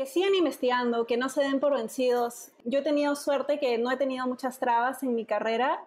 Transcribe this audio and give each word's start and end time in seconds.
Que 0.00 0.06
sigan 0.06 0.34
investigando, 0.34 1.06
que 1.06 1.18
no 1.18 1.28
se 1.28 1.42
den 1.42 1.60
por 1.60 1.74
vencidos. 1.74 2.52
Yo 2.64 2.78
he 2.78 2.82
tenido 2.82 3.14
suerte 3.14 3.58
que 3.58 3.76
no 3.76 3.90
he 3.90 3.98
tenido 3.98 4.26
muchas 4.26 4.58
trabas 4.58 5.02
en 5.02 5.14
mi 5.14 5.26
carrera, 5.26 5.86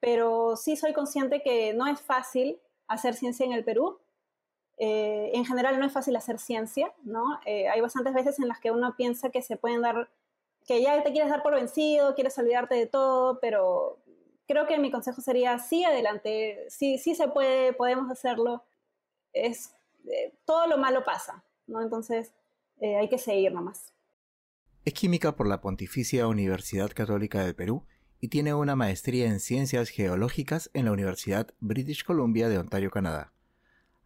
pero 0.00 0.56
sí 0.56 0.76
soy 0.76 0.92
consciente 0.92 1.40
que 1.40 1.72
no 1.72 1.86
es 1.86 2.00
fácil 2.00 2.58
hacer 2.88 3.14
ciencia 3.14 3.46
en 3.46 3.52
el 3.52 3.62
Perú. 3.62 4.00
Eh, 4.76 5.30
en 5.34 5.44
general 5.46 5.78
no 5.78 5.86
es 5.86 5.92
fácil 5.92 6.16
hacer 6.16 6.40
ciencia, 6.40 6.92
¿no? 7.04 7.38
Eh, 7.46 7.68
hay 7.68 7.80
bastantes 7.80 8.12
veces 8.12 8.40
en 8.40 8.48
las 8.48 8.58
que 8.58 8.72
uno 8.72 8.96
piensa 8.96 9.30
que 9.30 9.40
se 9.40 9.56
pueden 9.56 9.82
dar, 9.82 10.10
que 10.66 10.82
ya 10.82 11.00
te 11.04 11.12
quieres 11.12 11.30
dar 11.30 11.44
por 11.44 11.54
vencido, 11.54 12.16
quieres 12.16 12.36
olvidarte 12.36 12.74
de 12.74 12.86
todo, 12.86 13.38
pero 13.38 13.98
creo 14.48 14.66
que 14.66 14.80
mi 14.80 14.90
consejo 14.90 15.20
sería 15.20 15.60
sí 15.60 15.84
adelante, 15.84 16.66
sí, 16.70 16.98
sí 16.98 17.14
se 17.14 17.28
puede, 17.28 17.72
podemos 17.72 18.10
hacerlo. 18.10 18.64
Es, 19.32 19.76
eh, 20.10 20.34
todo 20.44 20.66
lo 20.66 20.76
malo 20.76 21.04
pasa, 21.04 21.44
¿no? 21.68 21.80
Entonces 21.82 22.32
hay 22.80 23.08
que 23.08 23.18
seguir 23.18 23.52
nomás. 23.52 23.92
Es 24.84 24.92
química 24.92 25.34
por 25.34 25.46
la 25.46 25.60
Pontificia 25.60 26.26
Universidad 26.26 26.90
Católica 26.92 27.44
del 27.44 27.54
Perú 27.54 27.86
y 28.20 28.28
tiene 28.28 28.54
una 28.54 28.76
maestría 28.76 29.26
en 29.26 29.40
Ciencias 29.40 29.88
Geológicas 29.88 30.70
en 30.74 30.86
la 30.86 30.92
Universidad 30.92 31.54
British 31.60 32.04
Columbia 32.04 32.48
de 32.48 32.58
Ontario, 32.58 32.90
Canadá. 32.90 33.32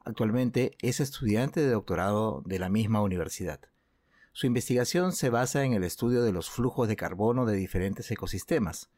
Actualmente 0.05 0.77
es 0.81 1.01
estudiante 1.01 1.61
de 1.61 1.71
doctorado 1.71 2.43
de 2.47 2.59
la 2.59 2.69
misma 2.69 3.03
universidad. 3.03 3.61
Su 4.33 4.47
investigación 4.47 5.13
se 5.13 5.31
basa 5.31 5.65
en 5.65 5.73
el 5.73 5.83
estudio 5.83 6.23
de 6.23 6.33
los 6.33 6.49
flujos 6.49 6.87
de 6.89 6.97
carbono 6.97 7.45
de 7.45 7.57
diferentes 7.57 8.11
ecosistemas. 8.11 8.89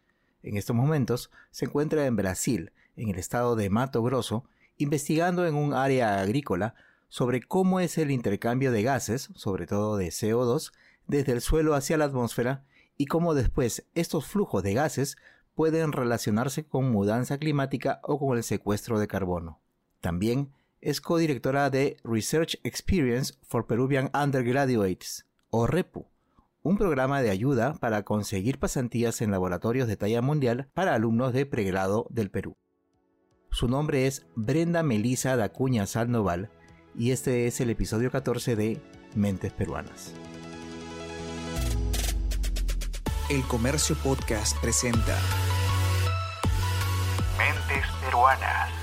En 0.42 0.56
estos 0.56 0.76
momentos 0.76 1.30
se 1.50 1.64
encuentra 1.64 2.06
en 2.06 2.16
Brasil, 2.16 2.72
en 2.96 3.08
el 3.08 3.18
estado 3.18 3.56
de 3.56 3.70
Mato 3.70 4.02
Grosso, 4.02 4.44
investigando 4.76 5.46
en 5.46 5.54
un 5.54 5.72
área 5.72 6.20
agrícola 6.20 6.74
sobre 7.10 7.42
cómo 7.42 7.80
es 7.80 7.98
el 7.98 8.10
intercambio 8.10 8.72
de 8.72 8.82
gases, 8.82 9.28
sobre 9.34 9.66
todo 9.66 9.98
de 9.98 10.08
CO2, 10.08 10.72
desde 11.06 11.32
el 11.32 11.42
suelo 11.42 11.74
hacia 11.74 11.98
la 11.98 12.06
atmósfera 12.06 12.64
y 12.96 13.06
cómo 13.06 13.34
después 13.34 13.86
estos 13.94 14.26
flujos 14.26 14.62
de 14.62 14.74
gases 14.74 15.16
pueden 15.54 15.92
relacionarse 15.92 16.64
con 16.64 16.90
mudanza 16.90 17.36
climática 17.36 18.00
o 18.04 18.18
con 18.18 18.38
el 18.38 18.44
secuestro 18.44 18.98
de 18.98 19.08
carbono. 19.08 19.60
También 20.00 20.52
es 20.80 21.00
codirectora 21.00 21.68
de 21.68 21.98
Research 22.04 22.58
Experience 22.62 23.34
for 23.42 23.66
Peruvian 23.66 24.10
Undergraduates, 24.14 25.26
o 25.50 25.66
REPU, 25.66 26.06
un 26.62 26.78
programa 26.78 27.22
de 27.22 27.30
ayuda 27.30 27.74
para 27.74 28.04
conseguir 28.04 28.58
pasantías 28.58 29.20
en 29.20 29.30
laboratorios 29.30 29.88
de 29.88 29.96
talla 29.96 30.22
mundial 30.22 30.68
para 30.74 30.94
alumnos 30.94 31.32
de 31.32 31.44
pregrado 31.44 32.06
del 32.08 32.30
Perú. 32.30 32.56
Su 33.50 33.66
nombre 33.66 34.06
es 34.06 34.26
Brenda 34.36 34.84
Melisa 34.84 35.36
Dacuña 35.36 35.86
Salnoval 35.86 36.50
y 36.96 37.10
este 37.10 37.46
es 37.46 37.60
el 37.60 37.70
episodio 37.70 38.10
14 38.10 38.56
de 38.56 38.80
Mentes 39.14 39.52
Peruanas. 39.52 40.12
El 43.28 43.42
Comercio 43.42 43.96
Podcast 43.96 44.60
presenta 44.60 45.18
Mentes 47.38 47.86
Peruanas 48.02 48.80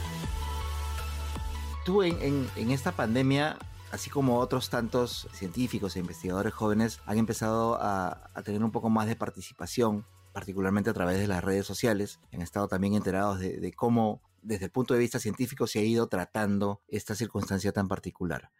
tú 1.87 2.03
en, 2.03 2.49
esta 2.69 2.91
pandemia 2.91 3.57
así 3.93 4.09
como 4.09 4.39
otros 4.39 4.69
tantos 4.69 5.29
científicos 5.31 5.95
e 5.95 5.99
investigadores 5.99 6.53
jóvenes 6.53 6.99
han 7.05 7.17
empezado 7.17 7.77
a, 7.79 8.29
tener 8.43 8.61
un 8.61 8.71
poco 8.71 8.89
más 8.89 9.07
de 9.07 9.15
participación, 9.15 10.05
particularmente 10.33 10.89
a 10.89 10.93
través 10.93 11.17
de 11.17 11.27
las 11.27 11.41
redes 11.41 11.65
sociales, 11.65 12.19
han 12.33 12.41
estado 12.41 12.67
también 12.67 12.93
enterados 12.93 13.39
de, 13.39 13.71
cómo 13.73 14.21
desde 14.41 14.65
el 14.65 14.71
punto 14.71 14.93
de 14.93 14.99
vista 14.99 15.19
científico 15.19 15.67
se 15.67 15.79
ha 15.79 15.83
ido 15.83 16.07
tratando 16.07 16.81
esta 16.87 17.15
circunstancia 17.15 17.71
tan 17.71 17.87
particular. 17.87 18.51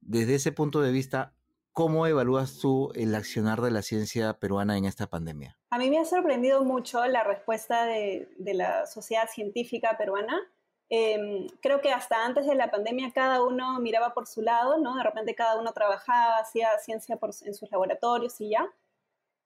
Desde 0.00 0.34
ese 0.34 0.52
punto 0.52 0.80
de 0.80 0.92
vista, 0.92 1.34
¿cómo 1.72 2.06
evalúas 2.06 2.58
tú 2.58 2.90
el 2.94 3.14
accionar 3.14 3.60
de 3.60 3.70
la 3.70 3.82
ciencia 3.82 4.38
peruana 4.38 4.76
en 4.76 4.84
esta 4.84 5.08
pandemia? 5.08 5.58
A 5.70 5.78
mí 5.78 5.90
me 5.90 5.98
ha 5.98 6.04
sorprendido 6.04 6.64
mucho 6.64 7.04
la 7.06 7.24
respuesta 7.24 7.84
de 7.84 8.28
la 8.54 8.86
sociedad 8.86 9.28
científica 9.28 9.96
peruana 9.98 10.40
Em, 10.92 11.46
creo 11.62 11.80
que 11.80 11.92
hasta 11.92 12.26
antes 12.26 12.46
de 12.46 12.56
la 12.56 12.68
pandemia 12.68 13.12
cada 13.12 13.44
uno 13.44 13.78
miraba 13.78 14.12
por 14.12 14.26
su 14.26 14.42
lado, 14.42 14.76
¿no? 14.78 14.96
De 14.96 15.04
repente 15.04 15.36
cada 15.36 15.56
uno 15.56 15.72
trabajaba, 15.72 16.38
hacía 16.38 16.68
ciencia 16.80 17.16
en 17.44 17.54
sus 17.54 17.70
laboratorios 17.70 18.40
y 18.40 18.50
ya. 18.50 18.68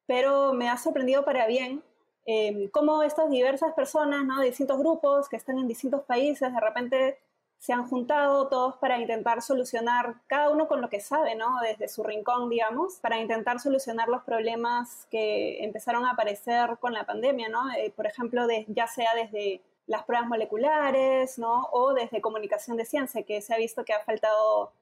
Pero 0.07 0.55
me 0.55 0.71
ha 0.71 0.79
sorprendido 0.79 1.25
para 1.25 1.47
bien 1.47 1.83
eh, 2.27 2.71
cómo 2.73 3.03
estas 3.03 3.31
diversas 3.31 3.73
personas, 3.75 4.25
¿no? 4.25 4.41
Distintos 4.41 4.79
grupos 4.79 5.29
que 5.29 5.37
están 5.37 5.59
en 5.59 5.69
distintos 5.69 6.03
países, 6.03 6.53
de 6.53 6.61
repente 6.61 7.19
se 7.59 7.73
han 7.73 7.89
juntado 7.89 8.49
todos 8.49 8.77
para 8.77 9.01
intentar 9.01 9.41
solucionar, 9.41 10.17
cada 10.27 10.51
uno 10.51 10.69
con 10.69 10.83
lo 10.83 10.91
que 10.91 11.01
sabe, 11.01 11.35
¿no? 11.35 11.61
Desde 11.63 11.89
su 11.89 12.03
rincón, 12.03 12.51
digamos, 12.51 12.97
para 13.01 13.19
intentar 13.19 13.59
solucionar 13.59 14.09
los 14.09 14.23
problemas 14.23 15.07
que 15.11 15.65
empezaron 15.65 16.05
a 16.05 16.11
aparecer 16.11 16.77
con 16.79 16.93
la 16.93 17.07
pandemia, 17.07 17.49
¿no? 17.49 17.73
Eh, 17.73 17.91
por 17.97 18.07
ejemplo, 18.07 18.47
ya 18.69 18.87
sea 18.87 19.15
desde 19.15 19.63
las 19.87 20.05
pruebas 20.05 20.29
moleculares, 20.29 21.39
¿no? 21.39 21.69
O 21.73 21.95
desde 21.95 22.21
comunicación 22.21 22.77
de 22.77 22.85
ciencia, 22.85 23.23
que 23.23 23.41
se 23.41 23.55
ha 23.55 23.59
visto 23.59 23.85
que 23.85 23.95
ha 23.95 24.01
faltado 24.01 24.73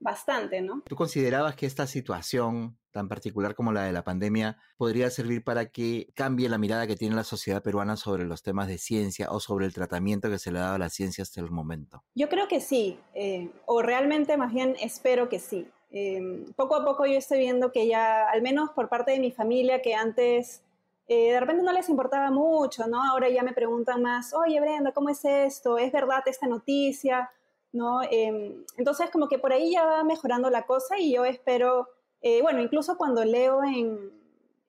bastante, 0.00 0.60
¿no? 0.62 0.82
¿Tú 0.86 0.96
considerabas 0.96 1.54
que 1.54 1.66
esta 1.66 1.86
situación 1.86 2.78
tan 2.90 3.08
particular 3.08 3.54
como 3.54 3.72
la 3.72 3.84
de 3.84 3.92
la 3.92 4.02
pandemia 4.02 4.58
podría 4.76 5.10
servir 5.10 5.44
para 5.44 5.66
que 5.66 6.08
cambie 6.14 6.48
la 6.48 6.58
mirada 6.58 6.86
que 6.86 6.96
tiene 6.96 7.14
la 7.14 7.22
sociedad 7.22 7.62
peruana 7.62 7.96
sobre 7.96 8.24
los 8.24 8.42
temas 8.42 8.66
de 8.66 8.78
ciencia 8.78 9.30
o 9.30 9.38
sobre 9.38 9.66
el 9.66 9.74
tratamiento 9.74 10.28
que 10.28 10.38
se 10.38 10.50
le 10.50 10.58
ha 10.58 10.62
dado 10.62 10.74
a 10.74 10.78
la 10.78 10.90
ciencia 10.90 11.22
hasta 11.22 11.40
el 11.40 11.50
momento? 11.50 12.02
Yo 12.14 12.28
creo 12.28 12.48
que 12.48 12.60
sí, 12.60 12.98
eh, 13.14 13.50
o 13.66 13.82
realmente 13.82 14.36
más 14.36 14.52
bien 14.52 14.74
espero 14.80 15.28
que 15.28 15.38
sí. 15.38 15.68
Eh, 15.92 16.46
poco 16.56 16.76
a 16.76 16.84
poco 16.84 17.04
yo 17.06 17.18
estoy 17.18 17.38
viendo 17.40 17.72
que 17.72 17.86
ya, 17.86 18.28
al 18.28 18.42
menos 18.42 18.70
por 18.70 18.88
parte 18.88 19.12
de 19.12 19.20
mi 19.20 19.30
familia, 19.30 19.82
que 19.82 19.94
antes 19.94 20.62
eh, 21.08 21.32
de 21.32 21.40
repente 21.40 21.64
no 21.64 21.72
les 21.72 21.88
importaba 21.88 22.30
mucho, 22.30 22.86
¿no? 22.86 23.04
Ahora 23.04 23.28
ya 23.28 23.42
me 23.42 23.52
preguntan 23.52 24.00
más, 24.02 24.32
oye 24.32 24.60
Brenda, 24.60 24.92
¿cómo 24.92 25.08
es 25.08 25.24
esto? 25.24 25.78
¿Es 25.78 25.90
verdad 25.92 26.22
esta 26.26 26.46
noticia? 26.46 27.30
¿No? 27.72 28.02
Em, 28.10 28.64
entonces 28.78 29.10
como 29.10 29.28
que 29.28 29.38
por 29.38 29.52
ahí 29.52 29.72
ya 29.72 29.84
va 29.84 30.04
mejorando 30.04 30.50
la 30.50 30.66
cosa 30.66 30.98
y 30.98 31.14
yo 31.14 31.24
espero, 31.24 31.88
eh, 32.20 32.42
bueno, 32.42 32.60
incluso 32.60 32.96
cuando 32.96 33.24
leo 33.24 33.62
en, 33.62 34.10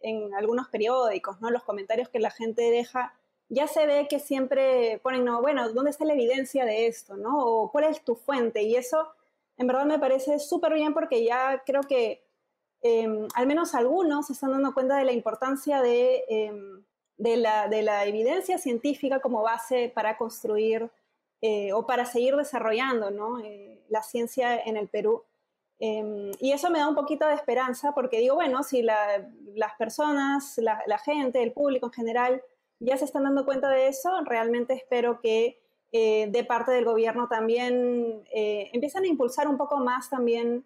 en, 0.02 0.34
algunos 0.36 0.68
periódicos, 0.70 1.42
¿no? 1.42 1.50
Los 1.50 1.64
comentarios 1.64 2.10
que 2.10 2.20
la 2.20 2.30
gente 2.30 2.62
deja, 2.70 3.14
ya 3.50 3.68
se 3.68 3.88
ve 3.88 4.08
que 4.08 4.20
siempre 4.20 5.00
ponen, 5.04 5.26
no, 5.26 5.42
bueno, 5.42 5.72
¿dónde 5.74 5.92
está 5.92 6.06
la 6.06 6.14
evidencia 6.14 6.64
de 6.66 6.88
esto? 6.88 7.18
¿No? 7.18 7.40
O 7.40 7.72
cuál 7.72 7.86
es 7.86 8.04
tu 8.04 8.16
fuente? 8.16 8.62
Y 8.64 8.76
eso 8.76 9.08
en 9.58 9.68
verdad 9.68 9.86
me 9.86 10.00
parece 10.00 10.40
súper 10.40 10.74
bien 10.74 10.94
porque 10.94 11.24
ya 11.24 11.64
creo 11.66 11.82
que 11.82 12.24
Em, 12.82 13.28
al 13.36 13.46
menos 13.46 13.76
algunos 13.76 14.28
se 14.28 14.34
están 14.34 14.52
dando 14.52 14.74
cuenta 14.74 14.98
de 14.98 15.06
la 15.06 15.12
importancia 15.12 15.82
de, 15.82 16.24
em, 16.30 16.84
de, 17.18 17.38
la, 17.38 17.68
de 17.68 17.84
la, 17.84 18.06
evidencia 18.06 18.58
científica 18.58 19.20
como 19.20 19.44
base 19.44 19.92
para 19.94 20.18
construir 20.18 20.90
eh, 21.42 21.74
o 21.74 21.86
para 21.86 22.06
seguir 22.06 22.36
desarrollando 22.36 23.10
¿no? 23.12 23.40
Eh, 23.40 23.84
la 23.90 24.04
ciencia 24.04 24.60
en 24.60 24.78
el 24.78 24.88
Perú. 24.88 25.24
Em, 25.80 26.32
y 26.40 26.52
eso 26.52 26.70
me 26.70 26.80
da 26.80 26.88
un 26.88 26.96
poquito 26.96 27.28
de 27.28 27.34
esperanza 27.34 27.94
porque 27.94 28.20
digo, 28.20 28.36
bueno, 28.36 28.64
si 28.64 28.84
las 28.84 29.74
personas, 29.80 30.58
la, 30.58 30.84
la, 30.86 31.00
gente, 31.00 31.42
el 31.42 31.54
público 31.54 31.88
en 31.88 31.94
general 31.94 32.44
ya 32.80 32.98
se 32.98 33.06
están 33.06 33.24
dando 33.24 33.46
cuenta 33.46 33.70
de 33.70 33.88
eso, 33.88 34.12
realmente 34.24 34.74
espero 34.74 35.20
que 35.22 35.60
eh, 35.92 36.28
de 36.30 36.44
parte 36.44 36.72
del 36.72 36.86
gobierno 36.86 37.28
también 37.28 38.24
empiecen 38.32 39.04
a 39.04 39.08
impulsar 39.08 39.48
un 39.48 39.58
poco 39.58 39.78
más 39.78 40.10
también 40.10 40.64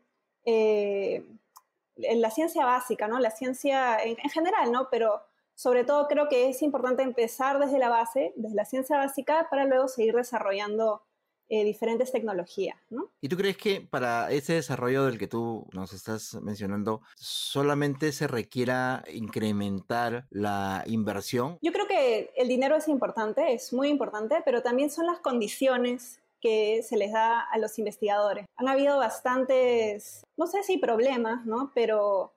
en 1.97 2.21
la 2.21 2.29
ciencia 2.29 2.65
básica, 2.65 3.07
¿no? 3.07 3.19
La 3.19 3.31
ciencia 3.31 3.97
en, 4.03 4.17
general, 4.29 4.71
¿no? 4.71 4.89
Pero 4.89 5.21
sobre 5.55 5.83
todo 5.83 6.07
creo 6.07 6.27
que 6.29 6.49
es 6.49 6.61
importante 6.61 7.03
empezar 7.03 7.59
desde 7.59 7.79
la 7.79 7.89
base, 7.89 8.33
desde 8.35 8.55
la 8.55 8.65
ciencia 8.65 8.97
básica, 8.97 9.47
para 9.49 9.65
luego 9.65 9.87
seguir 9.87 10.13
desarrollando 10.13 11.01
eh, 11.47 11.63
diferentes 11.63 12.11
tecnologías, 12.11 12.75
¿no? 12.89 13.11
¿Y 13.21 13.29
tú 13.29 13.37
crees 13.37 13.55
que 13.55 13.79
para 13.79 14.31
ese 14.31 14.53
desarrollo 14.53 15.05
del 15.05 15.19
que 15.19 15.27
tú 15.27 15.67
nos 15.73 15.93
estás 15.93 16.33
mencionando, 16.41 17.01
solamente 17.15 18.11
se 18.13 18.27
requiera 18.27 19.03
incrementar 19.13 20.25
la 20.31 20.83
inversión? 20.87 21.59
Yo 21.61 21.71
creo 21.71 21.85
que 21.85 22.31
el 22.35 22.47
dinero 22.47 22.75
es 22.75 22.87
importante, 22.87 23.53
es 23.53 23.73
muy 23.73 23.89
importante, 23.89 24.41
pero 24.43 24.63
también 24.63 24.89
son 24.89 25.05
las 25.05 25.19
condiciones 25.19 26.19
que 26.41 26.81
se 26.83 26.97
les 26.97 27.11
da 27.11 27.41
a 27.41 27.57
los 27.59 27.77
investigadores. 27.77 28.47
Han 28.55 28.67
habido 28.67 28.97
bastantes, 28.97 30.23
no 30.37 30.47
sé 30.47 30.63
si 30.63 30.79
problemas, 30.79 31.45
¿no? 31.45 31.71
Pero 31.75 32.34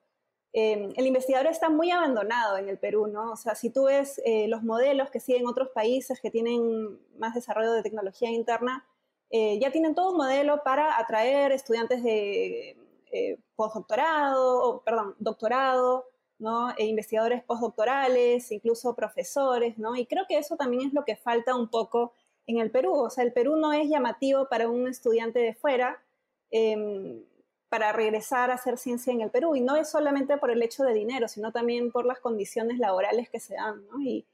em, 0.59 0.93
el 0.97 1.07
investigador 1.07 1.47
está 1.47 1.71
muy 1.71 1.91
abandonado 1.91 2.57
en 2.59 2.69
el 2.69 2.79
Perú, 2.79 3.07
¿no? 3.07 3.33
O 3.33 3.37
sea, 3.37 3.55
si 3.55 3.71
tú 3.71 3.85
ves 3.85 4.21
eh, 4.25 4.49
los 4.49 4.63
modelos 4.63 5.11
que 5.11 5.21
siguen 5.21 5.47
otros 5.47 5.69
países 5.75 6.21
que 6.21 6.31
tienen 6.31 6.99
más 7.19 7.35
desarrollo 7.35 7.73
de 7.73 7.83
tecnología 7.83 8.31
interna, 8.31 8.85
eh, 9.31 9.59
ya 9.61 9.71
tienen 9.71 9.95
todo 9.95 10.13
un 10.13 10.17
modelo 10.17 10.63
para 10.65 10.99
atraer 10.99 11.53
estudiantes 11.53 12.03
de 12.03 12.77
eh, 13.13 13.39
postdoctorado, 13.57 14.83
perdón, 14.85 15.15
doctorado, 15.19 16.07
¿no? 16.39 16.71
E 16.77 16.87
investigadores 16.87 17.43
postdoctorales, 17.45 18.51
incluso 18.53 18.95
profesores, 18.95 19.79
¿no? 19.79 19.97
Y 19.97 20.07
creo 20.07 20.25
que 20.29 20.39
eso 20.39 20.57
también 20.57 20.89
es 20.89 20.95
lo 20.95 21.05
que 21.05 21.17
falta 21.17 21.55
un 21.55 21.69
poco 21.69 22.13
en 22.47 22.59
el 22.59 22.71
Perú. 22.71 22.95
O 22.95 23.11
sea, 23.11 23.25
el 23.25 23.33
Perú 23.33 23.57
no 23.57 23.73
es 23.73 23.89
llamativo 23.89 24.49
para 24.49 24.69
un 24.69 24.89
estudiante 24.89 25.41
de 25.41 25.55
fuera. 25.55 26.03
Em, 26.51 27.23
para 27.69 27.93
regresar 27.93 28.51
a 28.51 28.55
hacer 28.55 28.79
ciencia 28.79 29.13
en 29.13 29.21
el 29.21 29.31
Perú. 29.31 29.55
Y 29.55 29.61
no 29.61 29.77
es 29.77 29.91
solamente 29.91 30.37
por 30.39 30.51
el 30.51 30.63
hecho 30.63 30.85
de 30.85 30.95
dinero, 30.95 31.29
sino 31.29 31.53
también 31.53 31.91
por 31.91 32.07
las 32.07 32.21
condiciones 32.21 32.79
laborales 32.79 33.29
que 33.29 33.41
se 33.41 33.55
dan 33.55 33.83
y, 34.01 34.25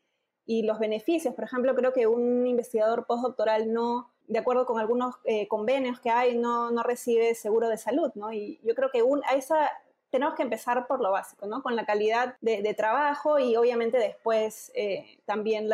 y, 0.47 0.63
los 0.63 0.79
beneficios. 0.79 1.35
Por 1.35 1.45
ejemplo, 1.45 1.75
creo 1.75 1.93
que 1.93 2.07
un 2.07 2.47
investigador 2.47 3.07
postdoctoral 3.07 3.73
no, 3.73 4.11
de 4.29 4.39
acuerdo 4.39 4.67
con 4.67 4.79
algunos 4.81 5.17
eh, 5.25 5.49
convenios 5.49 6.01
que 6.01 6.11
hay, 6.11 6.37
no, 6.37 6.71
no, 6.71 6.83
recibe 6.83 7.35
seguro 7.35 7.69
de 7.69 7.79
salud. 7.79 8.11
¿no? 8.15 8.33
Y 8.33 8.61
yo 8.63 8.75
creo 8.75 8.91
que 8.91 9.03
un, 9.03 9.23
a 9.25 9.35
esa 9.35 9.71
tenemos 10.15 10.37
que 10.37 10.45
empezar 10.45 10.87
por 10.87 11.01
lo 11.01 11.11
básico, 11.11 11.49
¿no? 11.49 11.61
Con 11.61 11.75
la 11.75 11.85
calidad 11.85 12.37
de, 12.41 12.73
trabajo 12.75 13.41
y 13.41 13.57
obviamente 13.57 13.99
después 13.99 14.71
eh, 14.77 15.19
también 15.27 15.69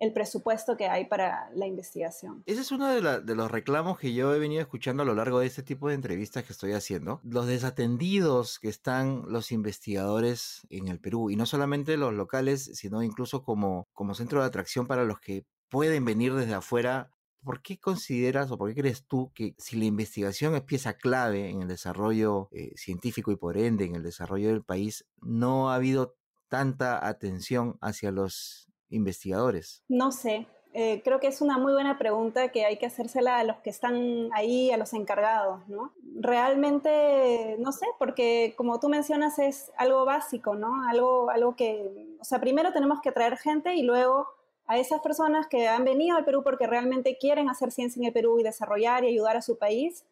el 0.00 0.14
presupuesto 0.14 0.78
que 0.78 0.86
hay 0.86 1.04
para 1.04 1.50
la 1.54 1.66
investigación. 1.66 2.42
Ese 2.46 2.62
es 2.62 2.72
uno 2.72 2.88
de, 2.88 3.34
los 3.34 3.50
reclamos 3.50 3.98
que 3.98 4.14
yo 4.14 4.34
he 4.34 4.38
venido 4.38 4.62
escuchando 4.62 5.02
a 5.02 5.06
lo 5.06 5.14
largo 5.14 5.40
de 5.40 5.46
este 5.46 5.62
tipo 5.62 5.88
de 5.88 5.94
entrevistas 5.94 6.42
que 6.44 6.54
estoy 6.54 6.72
haciendo. 6.72 7.20
Los 7.22 7.46
desatendidos 7.46 8.58
que 8.58 8.70
están 8.70 9.24
los 9.28 9.52
investigadores 9.52 10.66
en 10.70 10.88
el 10.88 10.98
Perú 10.98 11.28
y 11.28 11.36
no 11.36 11.44
solamente 11.44 11.98
los 11.98 12.14
locales, 12.14 12.70
sino 12.72 13.02
incluso 13.02 13.44
como 13.44 13.86
centro 14.14 14.40
de 14.40 14.46
atracción 14.46 14.86
para 14.86 15.04
los 15.04 15.20
que 15.20 15.44
pueden 15.68 16.06
venir 16.06 16.32
desde 16.32 16.54
afuera 16.54 17.11
¿Por 17.44 17.62
qué 17.62 17.78
consideras 17.78 18.50
o 18.50 18.58
por 18.58 18.68
qué 18.72 18.80
crees 18.80 19.06
tú 19.06 19.32
que 19.34 19.54
si 19.58 19.76
la 19.76 19.84
investigación 19.84 20.54
es 20.54 20.62
pieza 20.62 20.94
clave 20.94 21.50
en 21.50 21.62
el 21.62 21.68
desarrollo 21.68 22.48
eh, 22.52 22.72
científico 22.76 23.32
y 23.32 23.36
por 23.36 23.56
ende 23.56 23.84
en 23.84 23.96
el 23.96 24.02
desarrollo 24.02 24.48
del 24.48 24.62
país, 24.62 25.04
no 25.20 25.70
ha 25.70 25.76
habido 25.76 26.16
tanta 26.48 27.06
atención 27.06 27.78
hacia 27.80 28.12
los 28.12 28.68
investigadores? 28.90 29.82
No 29.88 30.12
sé, 30.12 30.46
eh, 30.74 31.02
creo 31.04 31.20
que 31.20 31.26
es 31.26 31.42
una 31.42 31.58
muy 31.58 31.74
buena 31.74 31.98
pregunta 31.98 32.48
que 32.48 32.64
hay 32.64 32.78
que 32.78 32.86
hacérsela 32.86 33.38
a 33.38 33.44
los 33.44 33.56
que 33.58 33.68
están 33.68 34.30
ahí, 34.32 34.70
a 34.70 34.78
los 34.78 34.94
encargados, 34.94 35.68
¿no? 35.68 35.92
Realmente, 36.18 37.56
no 37.58 37.72
sé, 37.72 37.86
porque 37.98 38.54
como 38.56 38.80
tú 38.80 38.88
mencionas 38.88 39.38
es 39.38 39.70
algo 39.76 40.06
básico, 40.06 40.54
¿no? 40.54 40.88
Algo, 40.88 41.28
algo 41.28 41.56
que, 41.56 42.16
o 42.18 42.24
sea, 42.24 42.40
primero 42.40 42.72
tenemos 42.72 43.00
que 43.02 43.12
traer 43.12 43.36
gente 43.36 43.74
y 43.74 43.82
luego 43.82 44.28
a 44.66 44.78
esas 44.78 45.00
personas 45.00 45.46
que 45.46 45.68
han 45.68 45.84
venido 45.84 46.16
al 46.16 46.24
Perú 46.24 46.42
porque 46.42 46.66
realmente 46.66 47.18
quieren 47.18 47.48
hacer 47.48 47.70
ciencia 47.70 48.00
en 48.00 48.06
el 48.06 48.12
Perú 48.12 48.38
y 48.38 48.42
desarrollar 48.42 49.04
y 49.04 49.08
ayudar 49.08 49.36
a 49.36 49.42
su 49.42 49.58
país, 49.58 50.04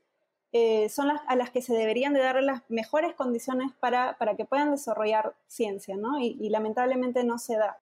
eh, 0.52 0.88
son 0.88 1.06
las 1.08 1.20
a 1.28 1.36
las 1.36 1.50
que 1.50 1.62
se 1.62 1.74
deberían 1.74 2.12
de 2.12 2.20
dar 2.20 2.42
las 2.42 2.62
mejores 2.68 3.14
condiciones 3.14 3.70
para, 3.78 4.18
para 4.18 4.36
que 4.36 4.44
puedan 4.44 4.72
desarrollar 4.72 5.34
ciencia, 5.46 5.96
¿no? 5.96 6.20
Y, 6.20 6.48
lamentablemente 6.48 7.22
no 7.22 7.38
se 7.38 7.56
da. 7.56 7.78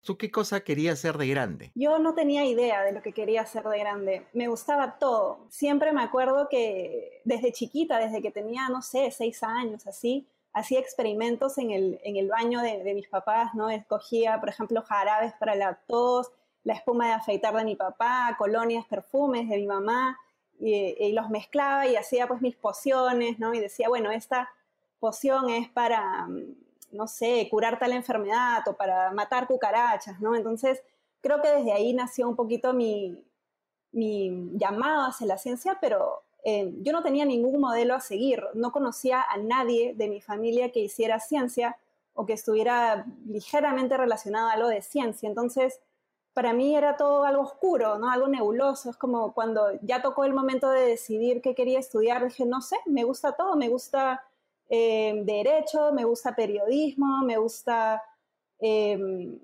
¿Tú 0.00 0.16
qué 0.16 0.30
cosa 0.30 0.60
querías 0.60 0.98
hacer 0.98 1.18
de 1.18 1.26
grande? 1.26 1.70
Yo 1.74 1.98
no 1.98 2.14
tenía 2.14 2.46
idea 2.46 2.82
de 2.82 2.92
lo 2.92 3.02
que 3.02 3.12
quería 3.12 3.42
hacer 3.42 3.64
de 3.64 3.78
grande. 3.78 4.26
Me 4.32 4.48
gustaba 4.48 4.98
todo. 4.98 5.40
Siempre 5.50 5.92
me 5.92 6.02
acuerdo 6.02 6.48
que 6.48 7.20
desde 7.24 7.52
chiquita, 7.52 7.98
desde 7.98 8.22
que 8.22 8.30
tenía, 8.30 8.70
no 8.70 8.80
sé, 8.80 9.10
seis 9.10 9.42
años, 9.42 9.86
así, 9.86 10.26
hacía 10.58 10.80
experimentos 10.80 11.58
en 11.58 11.70
el, 11.70 12.00
en 12.02 12.16
el 12.16 12.28
baño 12.28 12.60
de, 12.60 12.82
de, 12.82 12.94
mis 12.94 13.08
papás, 13.08 13.54
¿no? 13.54 13.70
Escogía, 13.70 14.40
por 14.40 14.48
ejemplo, 14.48 14.82
jarabes 14.82 15.32
para 15.34 15.54
la 15.54 15.74
tos, 15.86 16.30
la 16.64 16.74
espuma 16.74 17.06
de 17.06 17.12
afeitar 17.12 17.54
de 17.54 17.64
mi 17.64 17.76
papá, 17.76 18.34
colonias, 18.38 18.84
perfumes 18.86 19.48
de 19.48 19.56
mi 19.56 19.66
mamá, 19.66 20.18
y, 20.58 21.12
los 21.12 21.30
mezclaba 21.30 21.86
y 21.86 21.96
hacía 21.96 22.26
pues 22.26 22.40
mis 22.40 22.56
pociones, 22.56 23.38
¿no? 23.38 23.54
Y 23.54 23.60
decía, 23.60 23.88
bueno, 23.88 24.10
esta 24.10 24.50
poción 24.98 25.50
es 25.50 25.68
para, 25.68 26.26
mm, 26.26 26.54
no 26.92 27.06
sé, 27.06 27.48
curar 27.50 27.78
tal 27.78 27.92
enfermedad 27.92 28.66
o 28.66 28.76
para 28.76 29.12
matar 29.12 29.46
cucarachas, 29.46 30.20
¿no? 30.20 30.34
Entonces, 30.34 30.82
creo 31.20 31.40
que 31.40 31.48
desde 31.48 31.72
ahí 31.72 31.94
nació 31.94 32.28
un 32.28 32.36
poquito 32.36 32.72
mi, 32.72 33.24
mi 33.92 34.50
llamado 34.54 35.06
hacia 35.06 35.26
la 35.26 35.38
ciencia, 35.38 35.78
pero 35.80 36.22
eh, 36.44 36.72
yo 36.82 36.92
no 36.92 37.02
tenía 37.02 37.24
ningún 37.24 37.60
modelo 37.60 37.94
a 37.94 38.00
seguir, 38.00 38.42
no 38.54 38.72
conocía 38.72 39.22
a 39.22 39.36
nadie 39.36 39.94
de 39.94 40.08
mi 40.08 40.20
familia 40.20 40.70
que 40.70 40.80
hiciera 40.80 41.20
ciencia 41.20 41.76
o 42.14 42.26
que 42.26 42.32
estuviera 42.32 43.06
ligeramente 43.26 43.96
relacionado 43.96 44.48
a 44.48 44.52
algo 44.52 44.68
de 44.68 44.82
ciencia. 44.82 45.28
Entonces, 45.28 45.80
para 46.32 46.52
mí 46.52 46.76
era 46.76 46.96
todo 46.96 47.24
algo 47.24 47.42
oscuro, 47.42 47.98
¿no? 47.98 48.10
algo 48.10 48.28
nebuloso. 48.28 48.90
Es 48.90 48.96
como 48.96 49.34
cuando 49.34 49.72
ya 49.82 50.02
tocó 50.02 50.24
el 50.24 50.32
momento 50.32 50.70
de 50.70 50.82
decidir 50.82 51.42
qué 51.42 51.54
quería 51.54 51.78
estudiar, 51.78 52.24
dije, 52.24 52.44
no 52.44 52.60
sé, 52.60 52.76
me 52.86 53.04
gusta 53.04 53.32
todo, 53.32 53.56
me 53.56 53.68
gusta 53.68 54.22
eh, 54.68 55.20
derecho, 55.24 55.92
me 55.92 56.04
gusta 56.04 56.36
periodismo, 56.36 57.22
me 57.24 57.38
gusta 57.38 58.02
eh, 58.60 59.38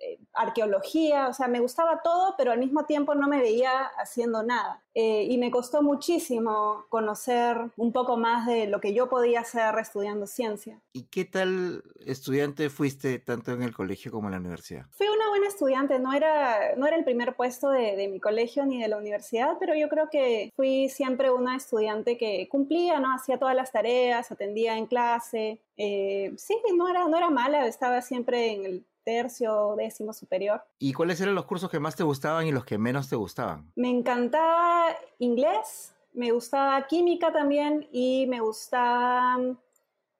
eh, 0.00 0.18
arqueología, 0.32 1.28
o 1.28 1.32
sea, 1.32 1.48
me 1.48 1.60
gustaba 1.60 2.02
todo, 2.02 2.34
pero 2.38 2.52
al 2.52 2.58
mismo 2.58 2.84
tiempo 2.84 3.14
no 3.14 3.26
me 3.26 3.40
veía 3.40 3.86
haciendo 3.98 4.42
nada. 4.42 4.82
Eh, 4.94 5.26
y 5.30 5.38
me 5.38 5.50
costó 5.50 5.82
muchísimo 5.82 6.86
conocer 6.88 7.56
un 7.76 7.92
poco 7.92 8.16
más 8.16 8.46
de 8.46 8.66
lo 8.66 8.80
que 8.80 8.94
yo 8.94 9.08
podía 9.08 9.40
hacer 9.40 9.76
estudiando 9.78 10.26
ciencia. 10.26 10.80
¿Y 10.92 11.04
qué 11.04 11.24
tal 11.24 11.84
estudiante 12.04 12.68
fuiste 12.70 13.18
tanto 13.18 13.52
en 13.52 13.62
el 13.62 13.72
colegio 13.72 14.10
como 14.10 14.28
en 14.28 14.32
la 14.32 14.40
universidad? 14.40 14.86
Fui 14.90 15.08
una 15.08 15.28
buena 15.28 15.46
estudiante, 15.48 15.98
no 15.98 16.12
era, 16.12 16.74
no 16.76 16.86
era 16.86 16.96
el 16.96 17.04
primer 17.04 17.36
puesto 17.36 17.70
de, 17.70 18.08
mi 18.08 18.20
colegio 18.20 18.66
ni 18.66 18.80
de 18.80 18.88
la 18.88 18.96
universidad, 18.96 19.56
pero 19.60 19.74
yo 19.74 19.88
creo 19.88 20.08
que 20.10 20.52
fui 20.56 20.88
siempre 20.88 21.30
una 21.30 21.56
estudiante 21.56 22.16
que 22.16 22.48
cumplía, 22.48 22.98
¿no? 22.98 23.14
Hacía 23.14 23.38
todas 23.38 23.54
las 23.54 23.70
tareas, 23.70 24.30
atendía 24.32 24.76
en 24.76 24.86
clase. 24.86 25.60
Eh, 25.76 26.32
sí, 26.36 26.56
no 26.76 26.88
era, 26.88 27.06
no 27.06 27.16
era 27.16 27.30
mala, 27.30 27.66
estaba 27.66 28.02
siempre 28.02 28.52
en 28.52 28.64
el 28.64 28.84
tercio, 29.08 29.74
décimo 29.74 30.12
superior. 30.12 30.60
¿Y 30.78 30.92
cuáles 30.92 31.18
eran 31.22 31.34
los 31.34 31.46
cursos 31.46 31.70
que 31.70 31.80
más 31.80 31.96
te 31.96 32.02
gustaban 32.02 32.46
y 32.46 32.52
los 32.52 32.66
que 32.66 32.76
menos 32.76 33.08
te 33.08 33.16
gustaban? 33.16 33.72
Me 33.74 33.88
encantaba 33.88 34.94
inglés, 35.18 35.94
me 36.12 36.30
gustaba 36.30 36.86
química 36.86 37.32
también 37.32 37.88
y 37.90 38.26
me 38.26 38.40
gustaba, 38.40 39.38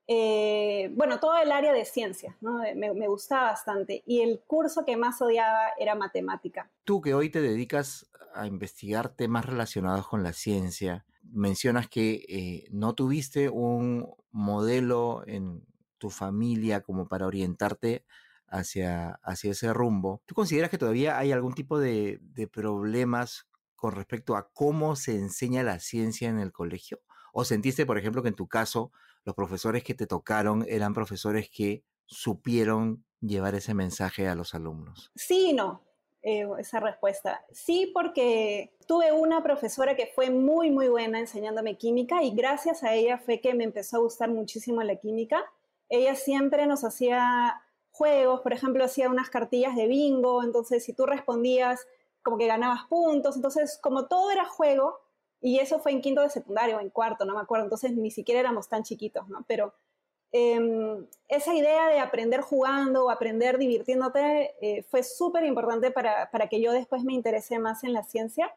eh, 0.07 0.91
bueno, 0.95 1.21
todo 1.21 1.37
el 1.37 1.53
área 1.53 1.75
de 1.75 1.85
ciencias, 1.85 2.35
¿no? 2.41 2.61
me, 2.75 2.95
me, 2.95 3.09
gustaba 3.09 3.51
bastante. 3.51 4.03
Y 4.07 4.23
el 4.23 4.41
curso 4.47 4.87
que 4.87 4.97
más 4.97 5.21
odiaba 5.21 5.73
era 5.79 5.95
matemática. 5.95 6.71
Tú 6.85 7.03
que 7.03 7.13
hoy 7.13 7.29
te 7.29 7.43
dedicas 7.43 8.11
a 8.35 8.47
investigar 8.47 9.11
temas 9.11 9.45
relacionados 9.45 10.09
con 10.09 10.23
la 10.23 10.33
ciencia, 10.33 11.05
mencionas 11.23 11.91
que 11.91 12.25
eh, 12.27 12.69
no 12.71 12.95
tuviste 12.95 13.51
un 13.51 14.09
modelo 14.31 15.25
en 15.27 15.67
tu 15.99 16.09
familia 16.09 16.81
como 16.81 17.07
para 17.07 17.27
orientarte 17.27 18.07
hacia, 18.51 19.21
hacia 19.23 19.53
ese 19.53 19.73
rumbo. 19.73 20.23
¿Tú 20.27 20.35
consideras 20.35 20.71
que 20.71 20.79
todavía 20.79 21.19
hay 21.19 21.33
algún 21.33 21.55
tipo 21.55 21.79
de, 21.79 22.21
problemas 22.53 23.49
con 23.77 23.95
respecto 23.95 24.37
a 24.37 24.51
cómo 24.53 24.97
se 24.97 25.17
enseña 25.17 25.63
la 25.63 25.79
ciencia 25.81 26.29
en 26.29 26.39
el 26.39 26.53
colegio? 26.53 27.01
¿O 27.33 27.45
sentiste, 27.45 27.87
por 27.87 27.99
ejemplo, 27.99 28.23
que 28.23 28.29
en 28.29 28.35
tu 28.35 28.49
caso 28.49 28.93
los 29.25 29.35
profesores 29.35 29.85
que 29.85 29.95
te 29.95 30.07
tocaron 30.07 30.65
eran 30.69 30.95
profesores 30.95 31.51
que 31.51 31.85
supieron 32.07 33.05
llevar 33.21 33.55
ese 33.55 33.75
mensaje 33.75 34.29
a 34.29 34.35
los 34.35 34.55
alumnos? 34.55 35.13
Sí 35.15 35.53
no, 35.53 35.83
eh, 36.23 36.49
esa 36.59 36.81
respuesta. 36.81 37.45
Sí, 37.53 37.91
porque 37.95 38.73
tuve 38.87 39.13
una 39.13 39.43
profesora 39.43 39.95
que 39.95 40.07
fue 40.07 40.31
muy, 40.31 40.71
muy 40.71 40.89
buena 40.89 41.21
enseñándome 41.21 41.77
química 41.77 42.23
y 42.23 42.33
gracias 42.35 42.83
a 42.83 42.95
ella 42.95 43.19
fue 43.19 43.41
que 43.41 43.55
me 43.55 43.65
empezó 43.65 43.99
a 43.99 44.01
gustar 44.01 44.31
muchísimo 44.31 44.83
la 44.83 44.97
química. 44.97 45.45
Ella 45.89 46.17
siempre 46.17 46.67
nos 46.67 46.85
hacía 46.85 47.63
juegos, 47.99 48.41
por 48.41 48.53
ejemplo, 48.53 48.85
hacía 48.85 49.11
unas 49.11 49.29
cartillas 49.29 49.75
de 49.75 49.89
bingo, 49.89 50.43
entonces 50.45 50.85
si 50.85 50.93
tú 50.93 51.05
respondías, 51.05 51.87
como 52.23 52.39
que 52.39 52.47
ganabas 52.47 52.87
puntos, 52.89 53.37
entonces 53.37 53.79
como 53.83 54.07
todo 54.07 54.31
era 54.31 54.45
juego, 54.45 55.01
y 55.41 55.59
eso 55.59 55.81
fue 55.81 55.93
en 55.93 56.01
quinto 56.01 56.23
de 56.23 56.31
secundario, 56.31 56.81
en 56.81 56.91
cuarto, 56.91 57.25
no 57.25 57.35
me 57.35 57.41
acuerdo, 57.41 57.65
entonces 57.65 57.93
ni 57.93 58.11
siquiera 58.11 58.41
éramos 58.41 58.69
tan 58.69 58.85
chiquitos, 58.85 59.29
¿no? 59.29 59.45
Pero 59.49 59.75
em, 60.33 61.07
esa 61.29 61.55
idea 61.55 61.89
de 61.89 61.99
aprender 62.01 62.41
jugando 62.41 63.07
o 63.07 63.11
aprender 63.11 63.59
divirtiéndote 63.59 64.55
eh, 64.61 64.83
fue 64.85 65.03
súper 65.03 65.45
importante 65.45 65.91
para, 65.91 66.31
para 66.31 66.49
que 66.49 66.61
yo 66.61 66.73
después 66.73 67.03
me 67.05 67.15
interesé 67.15 67.59
más 67.59 67.85
en 67.85 67.93
la 67.93 68.05
ciencia. 68.05 68.55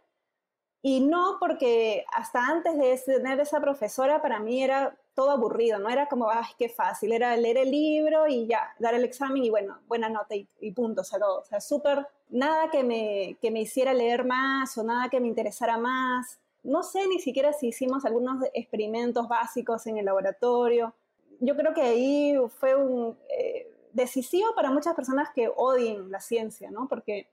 Y 0.83 1.01
no 1.01 1.37
porque 1.39 2.05
hasta 2.11 2.43
antes 2.43 2.77
de 2.77 2.97
tener 3.13 3.39
esa 3.39 3.61
profesora, 3.61 4.21
para 4.21 4.39
mí 4.39 4.63
era 4.63 4.97
todo 5.13 5.29
aburrido, 5.29 5.77
no 5.77 5.89
era 5.89 6.07
como, 6.07 6.29
ay, 6.29 6.45
qué 6.57 6.69
fácil, 6.69 7.11
era 7.11 7.35
leer 7.37 7.57
el 7.57 7.71
libro 7.71 8.27
y 8.27 8.47
ya, 8.47 8.73
dar 8.79 8.95
el 8.95 9.03
examen 9.03 9.43
y 9.43 9.49
bueno, 9.49 9.77
buena 9.87 10.09
nota 10.09 10.33
y, 10.35 10.71
punto, 10.71 11.01
o 11.01 11.19
todo. 11.19 11.39
O 11.41 11.45
sea, 11.45 11.61
súper, 11.61 12.07
nada 12.29 12.71
que 12.71 12.83
me, 12.83 13.37
que 13.41 13.51
me 13.51 13.61
hiciera 13.61 13.93
leer 13.93 14.25
más 14.25 14.75
o 14.77 14.83
nada 14.83 15.09
que 15.09 15.19
me 15.19 15.27
interesara 15.27 15.77
más. 15.77 16.39
No 16.63 16.81
sé 16.81 17.07
ni 17.07 17.19
siquiera 17.19 17.53
si 17.53 17.67
hicimos 17.67 18.05
algunos 18.05 18.43
experimentos 18.53 19.27
básicos 19.27 19.85
en 19.87 19.97
el 19.97 20.05
laboratorio. 20.05 20.93
Yo 21.39 21.55
creo 21.55 21.73
que 21.73 21.81
ahí 21.81 22.35
fue 22.59 22.75
un, 22.75 23.17
eh, 23.29 23.71
decisivo 23.93 24.53
para 24.55 24.71
muchas 24.71 24.95
personas 24.95 25.29
que 25.33 25.49
odien 25.55 26.11
la 26.11 26.19
ciencia, 26.19 26.71
¿no? 26.71 26.87
Porque 26.87 27.27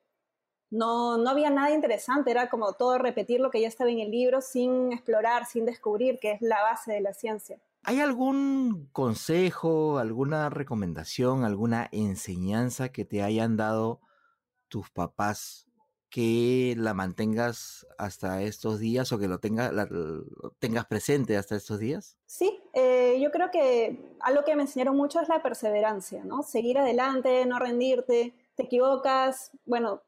no, 0.71 1.17
no 1.19 1.31
había 1.31 1.51
nada 1.51 1.71
interesante, 1.71 2.31
era 2.31 2.49
como 2.49 2.73
todo 2.75 2.99
repetir 2.99 3.41
lo 3.41 3.51
que 3.51 3.61
ya 3.61 3.69
estaba 3.69 3.91
en 3.91 4.01
el 4.01 4.11
libro 4.11 4.41
sin 4.41 4.93
explorar, 4.93 5.47
sin 5.47 5.65
descubrir, 5.65 6.19
que 6.19 6.33
es 6.33 6.43
la 6.43 6.63
base 6.63 6.93
de 6.93 7.01
la 7.01 7.15
ciencia. 7.15 7.59
¿Hay 7.85 8.01
algún 8.01 8.89
consejo, 8.93 9.99
alguna 9.99 10.51
recomendación, 10.51 11.45
alguna 11.45 11.89
enseñanza 11.93 12.91
que 12.91 13.05
te 13.05 13.23
hayan 13.23 13.57
dado 13.57 14.01
tus 14.69 14.91
papás 14.91 15.69
que 16.11 16.75
la 16.77 16.95
mantengas 16.95 17.87
hasta 17.99 18.43
estos 18.43 18.79
días 18.79 19.13
o 19.13 19.19
que 19.19 19.29
lo, 19.29 19.39
tenga, 19.41 19.71
tengas 20.59 20.87
presente 20.87 21.37
hasta 21.37 21.57
estos 21.57 21.79
días? 21.79 22.17
Sí, 22.27 22.61
eh, 22.73 23.19
yo 23.21 23.31
creo 23.31 23.51
que 23.51 24.17
algo 24.21 24.45
que 24.45 24.57
me 24.57 24.63
enseñaron 24.63 24.97
mucho 24.97 25.21
es 25.21 25.29
la 25.29 25.43
perseverancia, 25.43 26.25
¿no? 26.25 26.43
Seguir 26.43 26.79
adelante, 26.79 27.45
no 27.47 27.59
rendirte, 27.59 28.35
te 28.55 28.63
equivocas, 28.65 29.51
bueno, 29.67 30.03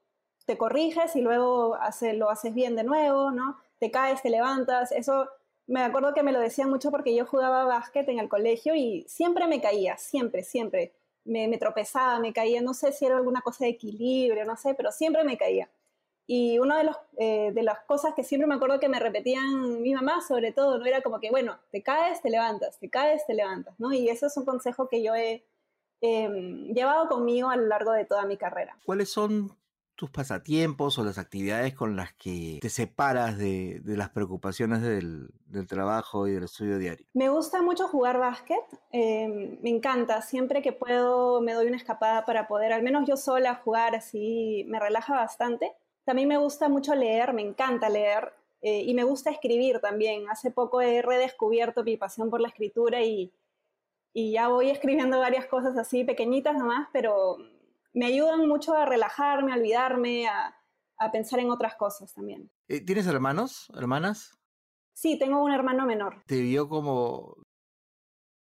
te 0.50 0.58
corriges 0.58 1.14
y 1.14 1.20
luego 1.20 1.76
hace, 1.76 2.12
lo 2.12 2.28
haces 2.28 2.52
bien 2.52 2.74
de 2.74 2.82
nuevo, 2.82 3.30
¿no? 3.30 3.56
Te 3.78 3.92
caes, 3.92 4.20
te 4.20 4.30
levantas, 4.30 4.90
eso 4.90 5.28
me 5.68 5.80
acuerdo 5.84 6.12
que 6.12 6.24
me 6.24 6.32
lo 6.32 6.40
decían 6.40 6.68
mucho 6.68 6.90
porque 6.90 7.14
yo 7.14 7.24
jugaba 7.24 7.62
básquet 7.66 8.08
en 8.08 8.18
el 8.18 8.28
colegio 8.28 8.74
y 8.74 9.04
siempre 9.06 9.46
me 9.46 9.60
caía, 9.60 9.96
siempre, 9.96 10.42
siempre. 10.42 10.92
Me, 11.24 11.46
me, 11.46 11.56
tropezaba, 11.56 12.18
me 12.18 12.32
caía, 12.32 12.62
no 12.62 12.74
sé 12.74 12.90
si 12.90 13.06
era 13.06 13.16
alguna 13.16 13.42
cosa 13.42 13.62
de 13.62 13.70
equilibrio, 13.70 14.44
no 14.44 14.56
sé, 14.56 14.74
pero 14.74 14.90
siempre 14.90 15.22
me 15.22 15.38
caía. 15.38 15.70
Y 16.26 16.58
una 16.58 16.78
de, 16.78 16.84
los, 16.84 16.96
eh, 17.16 17.52
de 17.54 17.62
las 17.62 17.78
cosas 17.84 18.14
que 18.16 18.24
siempre 18.24 18.48
me 18.48 18.56
acuerdo 18.56 18.80
que 18.80 18.88
me 18.88 18.98
repetían 18.98 19.80
mi 19.80 19.94
mamá, 19.94 20.20
sobre 20.20 20.50
todo, 20.50 20.78
¿no? 20.78 20.84
Era 20.84 21.00
como 21.00 21.20
que, 21.20 21.30
bueno, 21.30 21.60
te 21.70 21.80
caes, 21.80 22.20
te 22.22 22.30
levantas, 22.30 22.76
te 22.80 22.90
caes, 22.90 23.24
te 23.24 23.34
levantas, 23.34 23.78
¿no? 23.78 23.92
Y 23.92 24.08
eso 24.08 24.26
es 24.26 24.36
un 24.36 24.44
consejo 24.44 24.88
que 24.88 25.00
yo 25.00 25.14
he 25.14 25.44
em, 26.00 26.74
llevado 26.74 27.06
conmigo 27.08 27.50
a 27.50 27.56
lo 27.56 27.66
largo 27.66 27.92
de 27.92 28.04
toda 28.04 28.24
mi 28.26 28.36
carrera. 28.36 28.76
¿Cuáles 28.84 29.10
son 29.10 29.59
tus 30.00 30.10
pasatiempos 30.10 30.98
o 30.98 31.04
las 31.04 31.18
actividades 31.18 31.74
con 31.74 31.94
las 31.94 32.14
que 32.14 32.58
te 32.62 32.70
separas 32.70 33.36
de, 33.36 33.80
de 33.84 33.98
las 33.98 34.08
preocupaciones 34.08 34.80
del, 34.80 35.28
del, 35.44 35.66
trabajo 35.66 36.26
y 36.26 36.32
del 36.32 36.44
estudio 36.44 36.78
diario? 36.78 37.06
Me 37.12 37.28
gusta 37.28 37.60
mucho 37.60 37.86
jugar 37.86 38.18
básquet, 38.18 38.64
eh, 38.92 39.58
me 39.60 39.68
encanta, 39.68 40.22
siempre 40.22 40.62
que 40.62 40.72
puedo 40.72 41.42
me 41.42 41.52
doy 41.52 41.66
una 41.66 41.76
escapada 41.76 42.24
para 42.24 42.48
poder, 42.48 42.72
al 42.72 42.82
menos 42.82 43.06
yo 43.06 43.18
sola, 43.18 43.56
jugar 43.56 43.94
así, 43.94 44.64
me 44.68 44.80
relaja 44.80 45.14
bastante. 45.14 45.70
También 46.06 46.28
me 46.28 46.38
gusta 46.38 46.70
mucho 46.70 46.94
leer, 46.94 47.34
me 47.34 47.42
encanta 47.42 47.90
leer 47.90 48.32
eh, 48.62 48.80
y 48.80 48.94
me 48.94 49.04
gusta 49.04 49.28
escribir 49.28 49.80
también. 49.80 50.30
Hace 50.30 50.50
poco 50.50 50.80
he 50.80 51.02
redescubierto 51.02 51.84
mi 51.84 51.98
pasión 51.98 52.30
por 52.30 52.40
la 52.40 52.48
escritura 52.48 53.02
y, 53.02 53.30
y 54.14 54.32
ya 54.32 54.48
voy 54.48 54.70
escribiendo 54.70 55.20
varias 55.20 55.44
cosas 55.44 55.76
así 55.76 56.04
pequeñitas 56.04 56.56
nomás, 56.56 56.88
pero 56.90 57.36
me 57.92 58.06
ayudan 58.06 58.46
mucho 58.48 58.74
a 58.74 58.86
relajarme, 58.86 59.52
a 59.52 59.56
olvidarme, 59.56 60.28
a, 60.28 60.56
a 60.98 61.10
pensar 61.10 61.40
en 61.40 61.50
otras 61.50 61.74
cosas 61.76 62.12
también. 62.12 62.50
Eh, 62.68 62.84
¿Tienes 62.84 63.06
hermanos, 63.06 63.70
hermanas? 63.74 64.38
Sí, 64.92 65.18
tengo 65.18 65.42
un 65.42 65.52
hermano 65.52 65.86
menor. 65.86 66.22
¿Te 66.26 66.40
vio 66.40 66.68
como, 66.68 67.36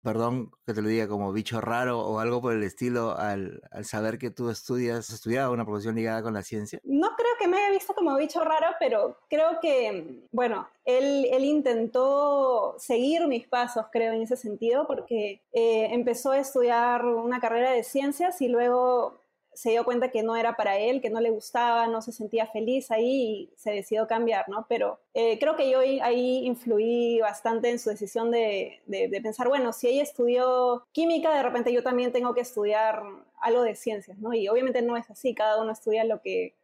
perdón 0.03 0.51
que 0.67 0.75
te 0.75 0.83
lo 0.83 0.89
diga, 0.89 1.07
como 1.07 1.33
bicho 1.33 1.61
raro 1.61 2.01
o 2.01 2.19
algo 2.19 2.41
por 2.41 2.55
el 2.55 2.65
estilo 2.65 3.17
al, 3.17 3.63
al 3.71 3.85
saber 3.85 4.19
que 4.19 4.31
tú 4.31 4.51
estudias, 4.51 5.11
estudiaba 5.11 5.53
una 5.53 5.65
profesión 5.65 5.95
ligada 5.95 6.23
con 6.23 6.35
la 6.35 6.43
ciencia? 6.43 6.81
No 6.83 7.15
creo 7.17 7.31
que 7.39 7.47
me 7.47 7.59
haya 7.59 7.71
visto 7.71 7.95
como 7.95 8.17
bicho 8.17 8.43
raro, 8.43 8.75
pero 8.81 9.19
creo 9.29 9.61
que, 9.61 10.27
bueno, 10.33 10.69
él, 10.85 11.29
él 11.31 11.45
intentó 11.45 12.75
seguir 12.79 13.29
mis 13.29 13.47
pasos, 13.47 13.87
creo, 13.93 14.13
en 14.13 14.23
ese 14.23 14.37
sentido, 14.37 14.87
porque 14.89 15.43
eh, 15.53 15.89
empezó 15.93 16.33
a 16.33 16.39
estudiar 16.39 17.05
una 17.05 17.39
carrera 17.39 17.71
de 17.71 17.85
ciencias 17.85 18.41
y 18.41 18.49
luego 18.49 19.21
se 19.59 19.71
dio 19.71 19.85
cuenta 19.85 20.13
que 20.13 20.23
no 20.23 20.37
era 20.37 20.55
para 20.55 20.79
él, 20.79 21.01
que 21.01 21.11
no 21.11 21.21
le 21.21 21.31
gustaba, 21.31 21.89
no 21.89 22.01
se 22.01 22.13
sentía 22.13 22.47
feliz 22.47 22.93
ahí 22.93 23.51
y 23.51 23.51
se 23.57 23.73
decidió 23.73 24.07
cambiar, 24.07 24.49
¿no? 24.49 24.67
Pero 24.69 25.01
eh, 25.15 25.37
creo 25.41 25.57
que 25.57 25.69
yo 25.69 25.81
ahí 25.81 26.47
influí 26.47 27.19
bastante 27.21 27.69
en 27.69 27.81
su 27.81 27.91
decisión 27.91 28.31
de, 28.31 28.81
de, 28.87 29.09
de, 29.09 29.21
pensar, 29.21 29.49
bueno, 29.49 29.73
si 29.73 29.89
ella 29.89 30.05
estudió 30.05 30.87
química, 30.93 31.35
de 31.35 31.43
repente 31.43 31.73
yo 31.73 31.83
también 31.83 32.13
tengo 32.13 32.35
que 32.35 32.43
estudiar 32.43 33.03
algo 33.41 33.63
de 33.63 33.75
ciencias, 33.75 34.17
¿no? 34.19 34.33
Y 34.33 34.47
obviamente 34.47 34.81
no 34.81 34.97
es 34.97 35.11
así, 35.11 35.35
cada 35.35 35.61
uno 35.61 35.73
estudia 35.73 36.05
lo 36.05 36.21
que, 36.21 36.55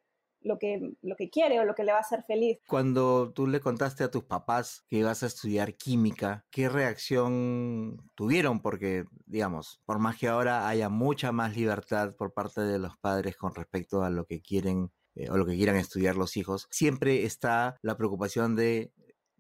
lo 0.45 0.59
que, 0.59 0.93
lo 1.03 1.17
que 1.17 1.31
quiere 1.31 1.59
o 1.59 1.65
lo 1.65 1.75
que 1.75 1.83
le 1.83 1.93
va 1.93 1.99
a 1.99 2.03
hacer 2.03 2.23
feliz. 2.23 2.59
Cuando 2.69 3.33
tú 3.33 3.47
le 3.47 3.61
contaste 3.61 4.05
a 4.05 4.11
tus 4.11 4.25
papás 4.25 4.85
que 4.89 4.99
ibas 4.99 5.23
a 5.23 5.27
estudiar 5.27 5.75
química, 5.75 6.45
¿qué 6.51 6.69
reacción 6.69 8.11
tuvieron? 8.15 8.61
Porque, 8.61 9.05
digamos, 9.27 9.81
por 9.85 9.99
más 9.99 10.17
que 10.17 10.29
ahora 10.29 10.69
haya 10.69 10.89
mucha 10.89 11.33
más 11.33 11.57
libertad 11.57 12.15
por 12.15 12.33
parte 12.33 12.61
de 12.61 12.79
los 12.79 12.97
padres 12.99 13.37
con 13.37 13.55
respecto 13.55 14.05
a 14.05 14.11
lo 14.11 14.27
que 14.27 14.41
quieren 14.41 14.93
eh, 15.17 15.31
o 15.31 15.37
lo 15.37 15.47
que 15.47 15.57
quieran 15.57 15.77
estudiar 15.77 16.17
los 16.17 16.37
hijos, 16.37 16.69
siempre 16.71 17.25
está 17.25 17.79
la 17.83 17.97
preocupación 17.97 18.57
de 18.57 18.93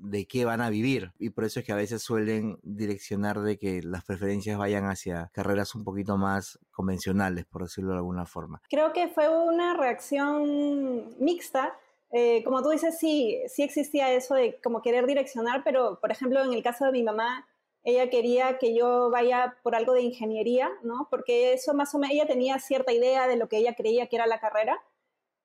de 0.04 0.26
qué 0.26 0.44
van 0.44 0.60
a 0.60 0.70
vivir 0.70 1.12
y 1.18 1.30
por 1.30 1.44
eso 1.44 1.60
es 1.60 1.66
que 1.66 1.72
a 1.72 1.76
veces 1.76 2.02
suelen 2.02 2.58
direccionar 2.62 3.40
de 3.40 3.58
que 3.58 3.82
las 3.82 4.04
preferencias 4.04 4.58
vayan 4.58 4.84
hacia 4.84 5.30
carreras 5.32 5.74
un 5.74 5.84
poquito 5.84 6.16
más 6.16 6.58
convencionales, 6.70 7.46
por 7.46 7.62
decirlo 7.62 7.92
de 7.92 7.98
alguna 7.98 8.26
forma. 8.26 8.62
Creo 8.68 8.92
que 8.92 9.08
fue 9.08 9.28
una 9.28 9.74
reacción 9.74 11.14
mixta. 11.18 11.78
Eh, 12.12 12.44
como 12.44 12.62
tú 12.62 12.70
dices, 12.70 12.98
sí, 12.98 13.40
sí 13.48 13.62
existía 13.62 14.12
eso 14.12 14.34
de 14.34 14.60
como 14.62 14.82
querer 14.82 15.06
direccionar, 15.06 15.62
pero 15.64 15.98
por 16.00 16.12
ejemplo 16.12 16.44
en 16.44 16.52
el 16.52 16.62
caso 16.62 16.84
de 16.84 16.92
mi 16.92 17.02
mamá, 17.02 17.46
ella 17.82 18.08
quería 18.08 18.58
que 18.58 18.74
yo 18.74 19.10
vaya 19.10 19.56
por 19.62 19.74
algo 19.74 19.92
de 19.92 20.02
ingeniería, 20.02 20.70
¿no? 20.82 21.08
Porque 21.10 21.52
eso 21.52 21.74
más 21.74 21.94
o 21.94 21.98
menos, 21.98 22.14
ella 22.14 22.26
tenía 22.26 22.58
cierta 22.58 22.92
idea 22.92 23.26
de 23.26 23.36
lo 23.36 23.48
que 23.48 23.58
ella 23.58 23.74
creía 23.74 24.06
que 24.06 24.16
era 24.16 24.26
la 24.26 24.40
carrera. 24.40 24.82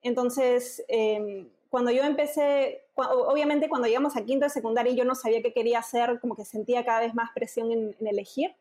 Entonces, 0.02 0.84
eh, 0.88 1.50
cuando 1.70 1.92
yo 1.92 2.04
empecé, 2.04 2.84
obviamente 2.96 3.70
cuando 3.70 3.88
llegamos 3.88 4.18
a 4.18 4.26
quinto 4.26 4.46
de 4.46 4.50
secundaria 4.50 4.94
yo 4.94 5.06
no 5.06 5.16
sabía 5.16 5.42
qué 5.42 5.54
quería 5.54 5.80
hacer, 5.80 6.20
como 6.20 6.36
que 6.36 6.46
sentía 6.46 6.84
cada 6.84 7.02
vez 7.02 7.14
más 7.14 7.30
presión 7.34 7.72
en, 7.72 7.96
en 8.00 8.08
elegir 8.08 8.56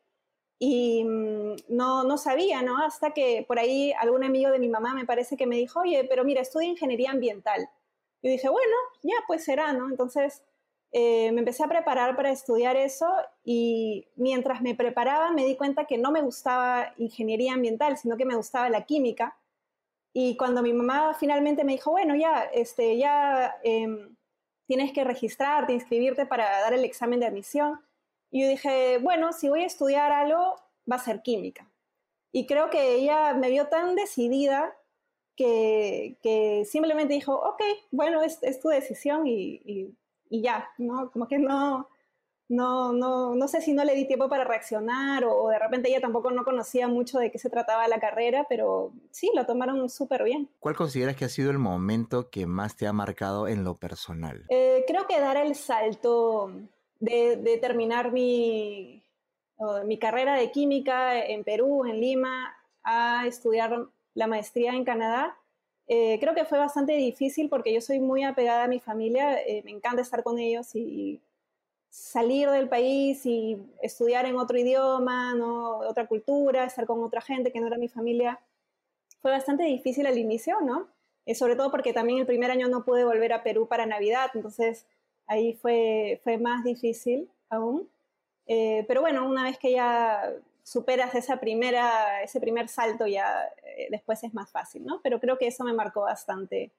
y 0.58 1.04
mmm, 1.04 1.56
no, 1.68 2.04
no 2.04 2.18
sabía, 2.18 2.62
¿no? 2.62 2.78
Hasta 2.84 3.12
que 3.12 3.44
por 3.46 3.58
ahí 3.58 3.92
algún 3.92 4.24
amigo 4.24 4.50
de 4.50 4.58
mi 4.58 4.68
mamá 4.68 4.94
me 4.94 5.06
parece 5.06 5.36
que 5.36 5.46
me 5.46 5.56
dijo, 5.56 5.80
oye, 5.80 6.04
pero 6.08 6.24
mira, 6.24 6.40
estudia 6.40 6.68
ingeniería 6.68 7.10
ambiental. 7.10 7.68
Y 8.22 8.28
dije, 8.30 8.48
bueno, 8.48 8.74
ya 9.02 9.16
pues 9.26 9.44
será, 9.44 9.72
¿no? 9.72 9.88
Entonces 9.88 10.42
eh, 10.92 11.30
me 11.32 11.40
empecé 11.40 11.64
a 11.64 11.68
preparar 11.68 12.16
para 12.16 12.30
estudiar 12.30 12.76
eso 12.76 13.06
y 13.44 14.08
mientras 14.16 14.62
me 14.62 14.74
preparaba 14.74 15.30
me 15.32 15.44
di 15.44 15.56
cuenta 15.56 15.84
que 15.84 15.98
no 15.98 16.10
me 16.10 16.22
gustaba 16.22 16.94
ingeniería 16.98 17.54
ambiental, 17.54 17.96
sino 17.96 18.16
que 18.16 18.24
me 18.24 18.36
gustaba 18.36 18.68
la 18.70 18.84
química 18.84 19.36
y 20.20 20.37
cuando 20.37 20.62
mi 20.62 20.72
mamá 20.72 21.14
finalmente 21.14 21.62
me 21.62 21.75
dijo, 21.75 21.92
bueno, 21.92 22.16
ya, 22.16 22.42
este, 22.52 22.98
ya 22.98 23.54
eh, 23.62 24.08
tienes 24.66 24.92
que 24.92 25.04
registrarte, 25.04 25.72
inscribirte 25.72 26.26
para 26.26 26.60
dar 26.60 26.75
el 26.75 26.84
examen 26.84 27.20
de 27.20 27.26
admisión, 27.26 27.78
yo 28.32 28.48
dije, 28.48 28.98
bueno, 28.98 29.32
si 29.32 29.48
voy 29.48 29.62
a 29.62 29.66
estudiar 29.66 30.10
algo, 30.10 30.56
va 30.90 30.96
a 30.96 30.98
ser 30.98 31.22
química. 31.22 31.70
Y 32.32 32.46
creo 32.46 32.68
que 32.68 32.96
ella 32.96 33.32
me 33.34 33.48
vio 33.48 33.68
tan 33.68 33.94
decidida 33.94 34.76
que, 35.37 36.16
que 36.20 36.64
simplemente 36.64 37.14
dijo, 37.14 37.34
ok, 37.37 37.62
bueno, 37.92 38.20
es, 38.20 38.42
es 38.42 38.58
tu 38.58 38.70
decisión 38.70 39.25
y, 39.25 39.94
y, 40.30 40.42
ya, 40.42 40.68
¿no? 40.78 41.12
Como 41.12 41.28
que 41.28 41.38
no, 41.38 41.88
no, 42.48 42.92
no, 42.92 43.34
no 43.34 43.48
sé 43.48 43.60
si 43.60 43.72
no 43.72 43.84
le 43.84 43.94
di 43.94 44.06
tiempo 44.06 44.28
para 44.28 44.44
reaccionar 44.44 45.24
o, 45.24 45.36
o, 45.36 45.48
de 45.50 45.58
repente 45.58 45.88
ella 45.88 46.00
tampoco 46.00 46.30
no 46.30 46.44
conocía 46.44 46.88
mucho 46.88 47.18
de 47.18 47.30
qué 47.30 47.38
se 47.38 47.50
trataba 47.50 47.88
la 47.88 48.00
carrera, 48.00 48.46
pero 48.48 48.92
sí, 49.10 49.30
lo 49.34 49.46
tomaron 49.46 49.88
súper 49.88 50.24
bien. 50.24 50.48
¿Cuál 50.58 50.76
consideras 50.76 51.16
que 51.16 51.24
ha 51.24 51.28
sido 51.28 51.50
el 51.50 51.58
momento 51.58 52.30
que 52.30 52.46
más 52.46 52.76
te 52.76 52.86
ha 52.86 52.92
marcado 52.92 53.48
en 53.48 53.64
lo 53.64 53.76
personal? 53.76 54.44
Eh, 54.48 54.84
creo 54.86 55.06
que 55.06 55.20
dar 55.20 55.36
el 55.36 55.54
salto 55.54 56.50
de, 57.00 57.36
de 57.36 57.58
terminar 57.58 58.12
mi, 58.12 59.04
mi 59.84 59.98
carrera 59.98 60.34
de 60.34 60.50
química 60.50 61.24
en 61.24 61.44
Perú, 61.44 61.84
en 61.84 62.00
Lima, 62.00 62.56
a 62.82 63.26
estudiar 63.26 63.88
la 64.14 64.26
maestría 64.26 64.72
en 64.72 64.84
Canadá. 64.84 65.36
Eh, 65.86 66.18
creo 66.20 66.34
que 66.34 66.44
fue 66.44 66.58
bastante 66.58 66.92
difícil 66.92 67.48
porque 67.48 67.72
yo 67.72 67.80
soy 67.80 67.98
muy 67.98 68.22
apegada 68.22 68.64
a 68.64 68.68
mi 68.68 68.78
familia, 68.78 69.40
eh, 69.40 69.62
me 69.64 69.70
encanta 69.70 70.02
estar 70.02 70.22
con 70.22 70.38
ellos 70.38 70.74
y 70.74 71.22
salir 71.88 72.50
del 72.50 72.68
país 72.68 73.25
y 73.26 73.59
estudiar 73.83 74.26
en 74.26 74.37
otro 74.37 74.59
idioma, 74.59 75.35
¿no? 75.35 75.78
otra 75.78 76.07
cultura, 76.07 76.64
estar 76.64 76.87
con 76.87 77.02
otra 77.02 77.21
gente 77.21 77.52
que 77.52 77.61
no 77.61 77.66
era 77.66 77.78
mi 77.78 77.88
familia, 77.88 78.40
fue 79.21 79.30
bastante 79.30 79.64
difícil 79.64 80.07
al 80.07 80.18
inicio, 80.18 80.61
¿no? 80.61 80.88
Eh, 81.26 81.35
sobre 81.35 81.57
todo 81.57 81.71
porque 81.71 81.92
también 81.92 82.21
el 82.21 82.26
primer 82.26 82.50
año 82.50 82.68
no 82.68 82.85
pude 82.85 83.04
volver 83.04 83.33
a 83.33 83.42
Perú 83.42 83.68
para 83.68 83.87
Navidad, 83.87 84.30
entonces 84.35 84.87
ahí 85.26 85.54
fue, 85.54 86.21
fue 86.25 86.38
más 86.38 86.64
difícil 86.64 87.30
aún. 87.50 87.88
Eh, 88.47 88.85
pero 88.88 89.00
bueno, 89.02 89.28
una 89.28 89.45
vez 89.45 89.59
que 89.59 89.73
ya 89.73 90.33
superas 90.62 91.14
esa 91.14 91.38
primera, 91.40 92.23
ese 92.23 92.40
primer 92.40 92.68
salto, 92.68 93.07
ya 93.07 93.45
eh, 93.64 93.88
después 93.90 94.23
es 94.25 94.35
más 94.35 94.50
fácil, 94.50 94.85
¿no? 94.87 95.00
Pero 95.02 95.21
creo 95.21 95.38
que 95.38 95.47
eso 95.47 95.64
me 95.64 95.73
marcó 95.73 96.02
bastante 96.02 96.73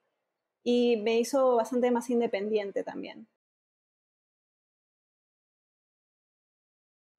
y 0.64 0.98
me 0.98 1.20
hizo 1.20 1.56
bastante 1.56 1.92
más 1.92 2.10
independiente 2.10 2.84
también. 2.84 3.28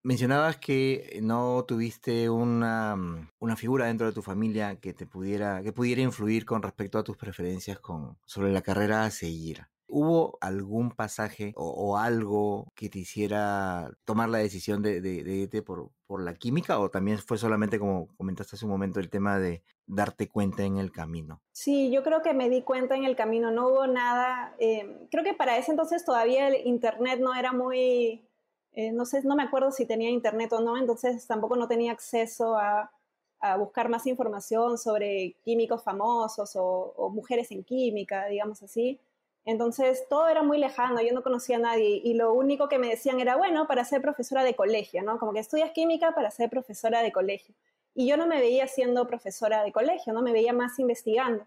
Mencionabas 0.02 0.57
que 0.57 1.19
no 1.23 1.62
tuviste 1.69 2.30
una, 2.30 2.97
mm, 2.97 3.28
una, 3.38 3.57
figura 3.57 3.87
dentro 3.87 4.07
de 4.07 4.14
tu 4.14 4.23
familia 4.23 4.76
que 4.76 4.95
te 4.95 5.04
pudiera, 5.07 5.62
que 5.62 5.75
pudiera 5.75 6.00
influir 6.00 6.47
con 6.47 6.62
respecto 6.62 6.99
a 6.99 7.04
tus 7.04 7.19
preferencias 7.19 7.78
con, 7.80 8.16
sobre 8.25 8.50
la 8.50 8.62
carrera 8.62 9.04
a 9.04 9.11
seguir. 9.11 9.66
¿Hubo 9.88 10.38
algún 10.40 10.92
pasaje 10.92 11.52
o, 11.57 11.99
algo 11.99 12.69
que 12.75 12.88
te 12.88 13.00
hiciera 13.00 13.90
tomar 14.04 14.28
la 14.28 14.38
decisión 14.38 14.83
de, 14.83 15.00
irte 15.02 15.62
por, 15.62 15.90
por 16.07 16.23
la 16.23 16.35
química 16.35 16.78
o 16.78 16.90
también 16.90 17.19
fue 17.19 17.38
solamente 17.38 17.78
como 17.78 18.07
comentaste 18.16 18.54
hace 18.54 18.64
un 18.64 18.71
momento 18.71 19.00
el 19.00 19.11
tema 19.11 19.38
de 19.38 19.64
darte 19.87 20.28
cuenta 20.28 20.62
en 20.62 20.78
el 20.78 20.92
camino? 20.92 21.42
Sí, 21.52 21.90
yo 21.90 22.04
creo 22.04 22.23
que 22.23 22.33
me 22.33 22.49
di 22.49 22.62
cuenta 22.62 22.95
en 22.95 23.04
el 23.04 23.16
camino, 23.16 23.50
no 23.50 23.69
hubo 23.69 23.87
nada, 23.88 24.54
eh, 24.61 25.09
creo 25.11 25.25
que 25.25 25.35
para 25.35 25.59
ese 25.59 25.73
entonces 25.73 26.04
todavía 26.04 26.47
el 26.47 26.66
internet 26.66 27.19
no 27.21 27.35
era 27.35 27.52
muy, 27.52 28.30
eh, 28.75 28.93
no 28.93 29.05
sé, 29.05 29.23
no 29.25 29.37
me 29.37 29.43
acuerdo 29.43 29.73
si 29.73 29.87
tenía 29.87 30.11
internet 30.11 30.53
o 30.53 30.61
no, 30.61 30.77
entonces 30.77 31.27
tampoco 31.27 31.57
no 31.57 31.69
tenía 31.69 31.93
acceso 31.93 32.57
a, 32.57 32.91
buscar 33.59 33.89
más 33.89 34.07
información 34.07 34.77
sobre 34.77 35.35
químicos 35.43 35.83
famosos 35.83 36.53
o 36.57 37.11
mujeres 37.11 37.50
en 37.50 37.65
química, 37.65 38.27
digamos 38.27 38.62
así. 38.62 39.00
Entonces 39.45 40.07
todo 40.09 40.29
era 40.29 40.43
muy 40.43 40.59
lejano, 40.59 41.00
yo 41.00 41.12
no 41.15 41.23
conocía 41.23 41.57
a 41.57 41.61
nadie 41.61 42.00
y 42.05 42.15
lo 42.15 42.33
único 42.35 42.69
que 42.69 42.79
me 42.79 42.89
decían 42.89 43.21
era, 43.21 43.37
bueno, 43.37 43.67
para 43.67 43.85
ser 43.85 44.03
profesora 44.03 44.45
de 44.45 44.55
colegio, 44.55 45.03
¿no? 45.03 45.19
Como 45.19 45.33
que 45.33 45.41
estudias 45.41 45.71
química 45.73 46.15
para 46.15 46.31
ser 46.31 46.50
profesora 46.50 47.03
de 47.03 47.12
colegio. 47.12 47.55
Y 47.95 48.07
yo 48.07 48.17
no 48.17 48.27
me 48.27 48.39
veía 48.39 48.67
siendo 48.67 49.07
profesora 49.07 49.62
de 49.65 49.73
colegio, 49.73 50.12
no 50.12 50.23
me 50.23 50.33
veía 50.33 50.53
más 50.53 50.79
investigando. 50.79 51.47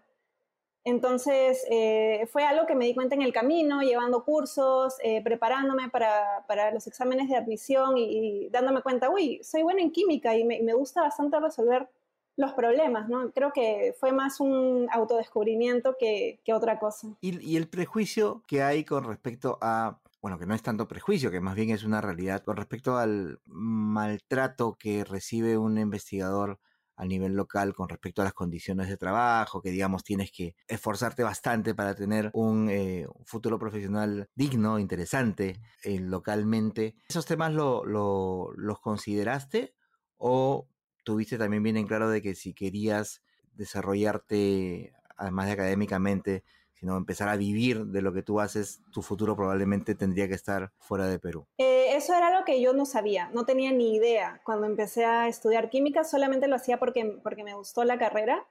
Entonces 0.84 1.64
eh, 1.70 2.28
fue 2.30 2.44
algo 2.44 2.66
que 2.66 2.74
me 2.74 2.84
di 2.84 2.94
cuenta 2.94 3.14
en 3.14 3.22
el 3.22 3.32
camino, 3.32 3.80
llevando 3.80 4.24
cursos, 4.24 4.94
eh, 5.02 5.22
preparándome 5.22 5.88
para, 5.88 6.70
los 6.72 6.86
exámenes 6.86 7.28
de 7.28 7.36
admisión 7.36 7.96
y, 7.96 8.48
dándome 8.50 8.82
cuenta, 8.82 9.10
uy, 9.10 9.40
soy 9.42 9.62
buena 9.62 9.80
en 9.80 9.92
química 9.92 10.36
y 10.36 10.44
me 10.44 10.74
gusta 10.74 11.02
bastante 11.02 11.40
resolver 11.40 11.88
los 12.36 12.52
problemas, 12.52 13.08
¿no? 13.08 13.30
Creo 13.32 13.52
que 13.52 13.94
fue 13.98 14.12
más 14.12 14.40
un 14.40 14.88
autodescubrimiento 14.90 15.96
que, 15.98 16.40
otra 16.52 16.78
cosa. 16.78 17.08
¿Y, 17.20 17.56
el 17.56 17.68
prejuicio 17.68 18.42
que 18.46 18.62
hay 18.62 18.84
con 18.84 19.04
respecto 19.04 19.58
a, 19.60 20.00
bueno, 20.20 20.38
que 20.38 20.46
no 20.46 20.54
es 20.54 20.62
tanto 20.62 20.88
prejuicio, 20.88 21.30
que 21.30 21.40
más 21.40 21.54
bien 21.54 21.70
es 21.70 21.84
una 21.84 22.00
realidad, 22.00 22.42
con 22.42 22.56
respecto 22.56 22.96
al 22.96 23.40
maltrato 23.46 24.76
que 24.78 25.04
recibe 25.04 25.56
un 25.56 25.78
investigador 25.78 26.58
a 26.96 27.04
nivel 27.04 27.34
local 27.34 27.74
con 27.74 27.88
respecto 27.88 28.22
a 28.22 28.24
las 28.24 28.34
condiciones 28.34 28.88
de 28.88 28.96
trabajo, 28.96 29.60
que 29.60 29.70
digamos 29.70 30.04
tienes 30.04 30.30
que 30.30 30.54
esforzarte 30.68 31.22
bastante 31.22 31.74
para 31.74 31.94
tener 31.94 32.30
un, 32.34 32.68
eh, 32.70 33.06
futuro 33.24 33.58
profesional 33.58 34.28
digno, 34.34 34.78
interesante 34.78 35.60
eh, 35.82 35.98
localmente. 36.00 36.94
¿Esos 37.08 37.26
temas 37.26 37.52
lo, 37.52 37.84
los 37.84 38.80
consideraste 38.80 39.74
o 40.16 40.68
tuviste 41.04 41.38
también 41.38 41.62
bien 41.62 41.76
en 41.76 41.86
claro 41.86 42.08
de 42.08 42.22
que 42.22 42.34
si 42.34 42.54
querías 42.54 43.22
desarrollarte, 43.52 44.92
además 45.16 45.46
de 45.46 45.52
académicamente, 45.52 46.44
sino 46.84 46.98
empezar 46.98 47.30
a 47.30 47.36
vivir 47.36 47.86
de 47.86 48.02
lo 48.02 48.12
que 48.12 48.22
tú 48.22 48.40
haces, 48.40 48.82
tu 48.92 49.00
futuro 49.00 49.34
probablemente 49.34 49.94
tendría 49.94 50.28
que 50.28 50.34
estar 50.34 50.70
fuera 50.80 51.06
de 51.06 51.18
Perú. 51.18 51.46
Eh, 51.56 51.96
eso 51.96 52.12
era 52.12 52.38
lo 52.38 52.44
que 52.44 52.60
yo 52.60 52.74
no 52.74 52.84
sabía, 52.84 53.30
no 53.32 53.46
tenía 53.46 53.72
ni 53.72 53.94
idea. 53.94 54.42
Cuando 54.44 54.66
empecé 54.66 55.06
a 55.06 55.26
estudiar 55.26 55.70
química 55.70 56.04
solamente 56.04 56.46
lo 56.46 56.56
hacía 56.56 56.78
porque, 56.78 57.18
porque 57.22 57.42
me 57.42 57.54
gustó 57.54 57.84
la 57.84 57.96
carrera. 57.96 58.46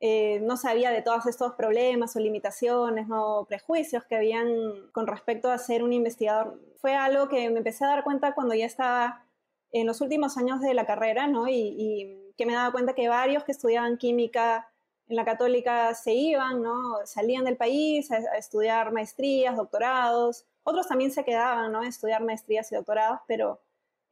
Eh, 0.00 0.40
no 0.40 0.56
sabía 0.56 0.90
de 0.90 1.02
todos 1.02 1.26
estos 1.26 1.52
problemas 1.52 2.16
o 2.16 2.20
limitaciones 2.20 3.08
o 3.10 3.44
prejuicios 3.46 4.04
que 4.04 4.16
habían 4.16 4.48
con 4.92 5.06
respecto 5.06 5.50
a 5.50 5.58
ser 5.58 5.82
un 5.82 5.92
investigador. 5.92 6.58
Fue 6.78 6.94
algo 6.94 7.28
que 7.28 7.50
me 7.50 7.58
empecé 7.58 7.84
a 7.84 7.88
dar 7.88 8.04
cuenta 8.04 8.34
cuando 8.34 8.54
ya 8.54 8.64
estaba 8.64 9.26
en 9.70 9.86
los 9.86 10.00
últimos 10.00 10.38
años 10.38 10.62
de 10.62 10.72
la 10.72 10.86
carrera, 10.86 11.26
¿no? 11.26 11.46
Y, 11.46 12.22
que 12.38 12.44
me 12.46 12.52
daba 12.52 12.72
cuenta 12.72 12.94
que 12.94 13.08
varios 13.08 13.44
que 13.44 13.52
estudiaban 13.52 13.96
química 13.96 14.70
en 15.08 15.16
la 15.16 15.24
católica 15.24 15.94
se 15.94 16.12
iban, 16.12 16.62
¿no? 16.62 17.04
Salían 17.04 17.44
del 17.44 17.56
país 17.56 18.10
a, 18.10 18.18
estudiar 18.38 18.92
maestrías, 18.92 19.56
doctorados. 19.56 20.44
Otros 20.64 20.88
también 20.88 21.10
se 21.12 21.24
quedaban, 21.24 21.72
¿no? 21.72 21.82
A 21.82 21.88
estudiar 21.88 22.22
maestrías 22.24 22.70
y 22.72 22.76
doctorados, 22.76 23.20
pero 23.26 23.60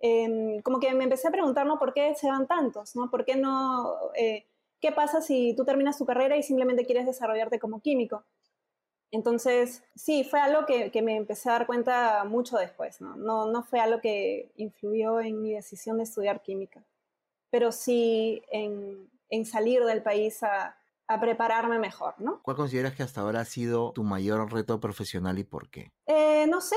em, 0.01 0.61
como 0.63 0.81
que 0.81 0.93
me 0.95 1.05
empecé 1.05 1.29
a 1.29 1.33
preguntar, 1.33 1.67
¿no? 1.67 1.79
¿Por 1.79 1.95
qué 1.95 2.15
se 2.15 2.29
van 2.29 2.47
tantos, 2.47 2.95
¿no? 2.97 3.11
¿Por 3.11 3.25
qué 3.25 3.37
no? 3.37 3.95
Eh, 4.15 4.47
¿Qué 4.81 4.93
pasa 4.93 5.21
si 5.23 5.55
tú 5.57 5.65
terminas 5.65 5.99
tu 5.99 6.05
carrera 6.07 6.37
y 6.37 6.43
simplemente 6.43 6.85
quieres 6.87 7.07
desarrollarte 7.07 7.59
como 7.59 7.81
químico? 7.81 8.25
Entonces, 9.15 9.85
sí, 9.95 10.25
fue 10.25 10.41
algo 10.41 10.67
que, 10.67 10.91
me 11.01 11.17
empecé 11.17 11.49
a 11.49 11.53
dar 11.53 11.67
cuenta 11.69 12.25
mucho 12.25 12.57
después, 12.59 13.01
¿no? 13.01 13.15
¿no? 13.17 13.63
fue 13.63 13.79
algo 13.79 14.01
que 14.01 14.51
influyó 14.57 15.21
en 15.21 15.41
mi 15.41 15.53
decisión 15.53 15.99
de 15.99 16.03
estudiar 16.03 16.43
química, 16.43 16.83
pero 17.49 17.71
sí 17.71 18.43
en, 18.51 19.09
salir 19.45 19.85
del 19.85 20.03
país 20.03 20.43
a, 20.43 20.77
prepararme 21.21 21.79
mejor, 21.79 22.15
¿no? 22.19 22.41
¿Cuál 22.43 22.57
consideras 22.57 22.95
que 22.95 23.03
hasta 23.03 23.21
ahora 23.21 23.41
ha 23.41 23.45
sido 23.45 23.93
tu 23.93 24.05
mayor 24.05 24.53
reto 24.53 24.81
profesional 24.81 25.39
y 25.39 25.45
por 25.45 25.69
qué? 25.69 25.93
Eh, 26.07 26.47
no 26.49 26.61
sé, 26.61 26.77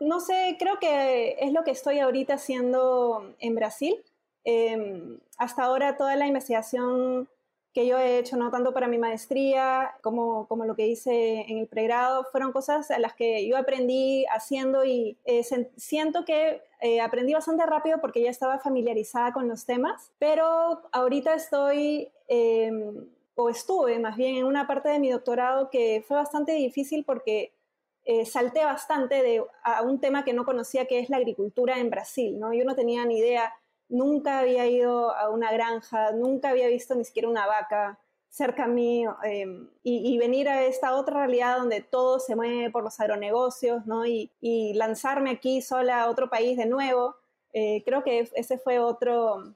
no 0.00 0.20
sé, 0.20 0.56
creo 0.58 0.78
que 0.78 1.36
es 1.40 1.52
lo 1.52 1.64
que 1.64 1.70
estoy 1.70 2.00
ahorita 2.00 2.34
haciendo 2.34 3.34
en 3.38 3.54
Brasil. 3.54 4.02
Em, 4.44 5.18
hasta 5.38 5.64
ahora 5.64 5.96
toda 5.96 6.16
la 6.16 6.26
investigación 6.26 7.28
que 7.76 7.86
yo 7.86 7.98
he 7.98 8.16
hecho, 8.16 8.38
no 8.38 8.50
tanto 8.50 8.72
para 8.72 8.88
mi 8.88 8.96
maestría 8.96 9.96
como, 10.00 10.46
como 10.46 10.64
lo 10.64 10.74
que 10.74 10.86
hice 10.86 11.42
en 11.42 11.58
el 11.58 11.66
pregrado, 11.66 12.24
fueron 12.32 12.50
cosas 12.50 12.90
a 12.90 12.98
las 12.98 13.12
que 13.12 13.46
yo 13.46 13.58
aprendí 13.58 14.24
haciendo 14.34 14.86
y 14.86 15.18
eh, 15.26 15.42
siento 15.76 16.24
que 16.24 16.62
eh, 16.80 17.02
aprendí 17.02 17.34
bastante 17.34 17.66
rápido 17.66 18.00
porque 18.00 18.22
ya 18.22 18.30
estaba 18.30 18.58
familiarizada 18.60 19.34
con 19.34 19.46
los 19.46 19.66
temas, 19.66 20.10
pero 20.18 20.88
ahorita 20.90 21.34
estoy, 21.34 22.08
em, 22.28 23.08
o 23.36 23.48
estuve 23.48 23.98
más 23.98 24.16
bien 24.16 24.36
en 24.36 24.44
una 24.44 24.66
parte 24.66 24.88
de 24.88 24.98
mi 24.98 25.10
doctorado 25.10 25.70
que 25.70 26.04
fue 26.06 26.16
bastante 26.16 26.52
difícil 26.52 27.04
porque 27.04 27.52
eh, 28.04 28.24
salté 28.24 28.64
bastante 28.64 29.22
de, 29.22 29.44
a 29.62 29.82
un 29.82 30.00
tema 30.00 30.24
que 30.24 30.32
no 30.32 30.44
conocía, 30.44 30.86
que 30.86 31.00
es 31.00 31.10
la 31.10 31.18
agricultura 31.18 31.78
en 31.78 31.90
Brasil, 31.90 32.38
¿no? 32.38 32.52
Yo 32.52 32.64
no 32.64 32.74
tenía 32.74 33.04
ni 33.04 33.18
idea 33.18 33.52
nunca 33.88 34.40
había 34.40 34.66
ido 34.66 35.14
a 35.14 35.30
una 35.30 35.52
granja, 35.52 36.12
nunca 36.12 36.50
había 36.50 36.68
visto 36.68 36.94
ni 36.94 37.04
siquiera 37.04 37.28
una 37.28 37.46
vaca 37.46 37.98
cerca 38.28 38.66
mío 38.66 39.16
em, 39.22 39.68
y, 39.82 40.18
venir 40.18 40.48
a 40.48 40.64
esta 40.64 40.94
otra 40.94 41.20
realidad 41.20 41.58
donde 41.58 41.80
todo 41.80 42.18
se 42.18 42.36
mueve 42.36 42.70
por 42.70 42.84
los 42.84 43.00
agronegocios, 43.00 43.86
¿no? 43.86 44.04
Y, 44.06 44.30
lanzarme 44.74 45.30
aquí 45.30 45.62
sola 45.62 46.02
a 46.02 46.10
otro 46.10 46.28
país 46.28 46.56
de 46.58 46.66
nuevo, 46.66 47.16
eh, 47.52 47.82
creo 47.84 48.02
que 48.04 48.28
ese 48.34 48.58
fue 48.58 48.78
otro, 48.78 49.54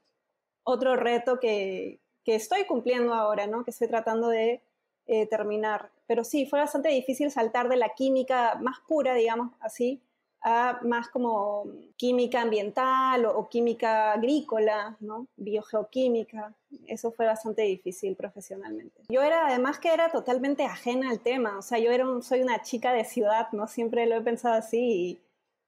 otro 0.64 0.96
reto 0.96 1.38
que, 1.40 2.00
estoy 2.26 2.64
cumpliendo 2.64 3.14
ahora, 3.14 3.46
¿no? 3.46 3.64
Que 3.64 3.70
estoy 3.70 3.88
tratando 3.88 4.28
de 4.28 4.62
eh, 5.06 5.26
terminar. 5.26 5.90
Pero 6.06 6.24
sí, 6.24 6.46
fue 6.46 6.60
bastante 6.60 6.88
difícil 6.88 7.30
saltar 7.30 7.68
de 7.68 7.76
la 7.76 7.90
química 7.90 8.56
más 8.60 8.78
pura, 8.86 9.14
digamos 9.14 9.52
así, 9.60 10.00
a 10.42 10.80
más 10.82 11.08
como 11.08 11.64
química 11.96 12.40
ambiental 12.40 13.26
o, 13.26 13.48
química 13.48 14.12
agrícola, 14.12 14.96
¿no? 15.00 15.26
biogeoquímica. 15.36 16.54
Eso 16.86 17.12
fue 17.12 17.26
bastante 17.26 17.62
difícil 17.62 18.16
profesionalmente. 18.16 19.02
Yo 19.08 19.22
era, 19.22 19.48
además 19.48 19.78
que 19.78 19.92
era 19.92 20.10
totalmente 20.10 20.64
ajena 20.64 21.10
al 21.10 21.20
tema, 21.20 21.58
o 21.58 21.62
sea, 21.62 21.78
yo 21.78 21.90
era 21.90 22.06
soy 22.22 22.42
una 22.42 22.62
chica 22.62 22.92
de 22.92 23.04
ciudad, 23.04 23.48
¿no? 23.52 23.66
Siempre 23.66 24.06
lo 24.06 24.16
he 24.16 24.20
pensado 24.22 24.54
así 24.54 25.20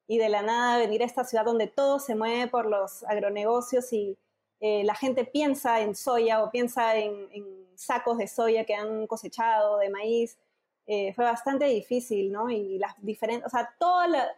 y, 0.08 0.18
de 0.18 0.28
la 0.28 0.42
nada 0.42 0.76
venir 0.76 1.02
a 1.02 1.06
esta 1.06 1.24
ciudad 1.24 1.46
donde 1.46 1.68
todo 1.68 1.98
se 1.98 2.14
mueve 2.14 2.46
por 2.46 2.66
los 2.66 3.02
agronegocios 3.04 3.92
y 3.94 4.18
eh, 4.64 4.84
la 4.84 4.94
gente 4.94 5.24
piensa 5.24 5.80
en 5.80 5.96
soya 5.96 6.40
o 6.40 6.50
piensa 6.52 6.96
en, 6.96 7.28
sacos 7.74 8.16
de 8.16 8.28
soya 8.28 8.64
que 8.64 8.76
han 8.76 9.08
cosechado, 9.08 9.78
de 9.78 9.90
maíz. 9.90 10.38
Eh, 10.86 11.12
fue 11.14 11.24
bastante 11.24 11.64
difícil, 11.64 12.30
¿no? 12.30 12.48
Y 12.48 12.78
las 12.78 12.94
diferentes, 13.02 13.44
o 13.44 13.50
sea, 13.50 13.74
toda 13.80 14.06
la, 14.06 14.30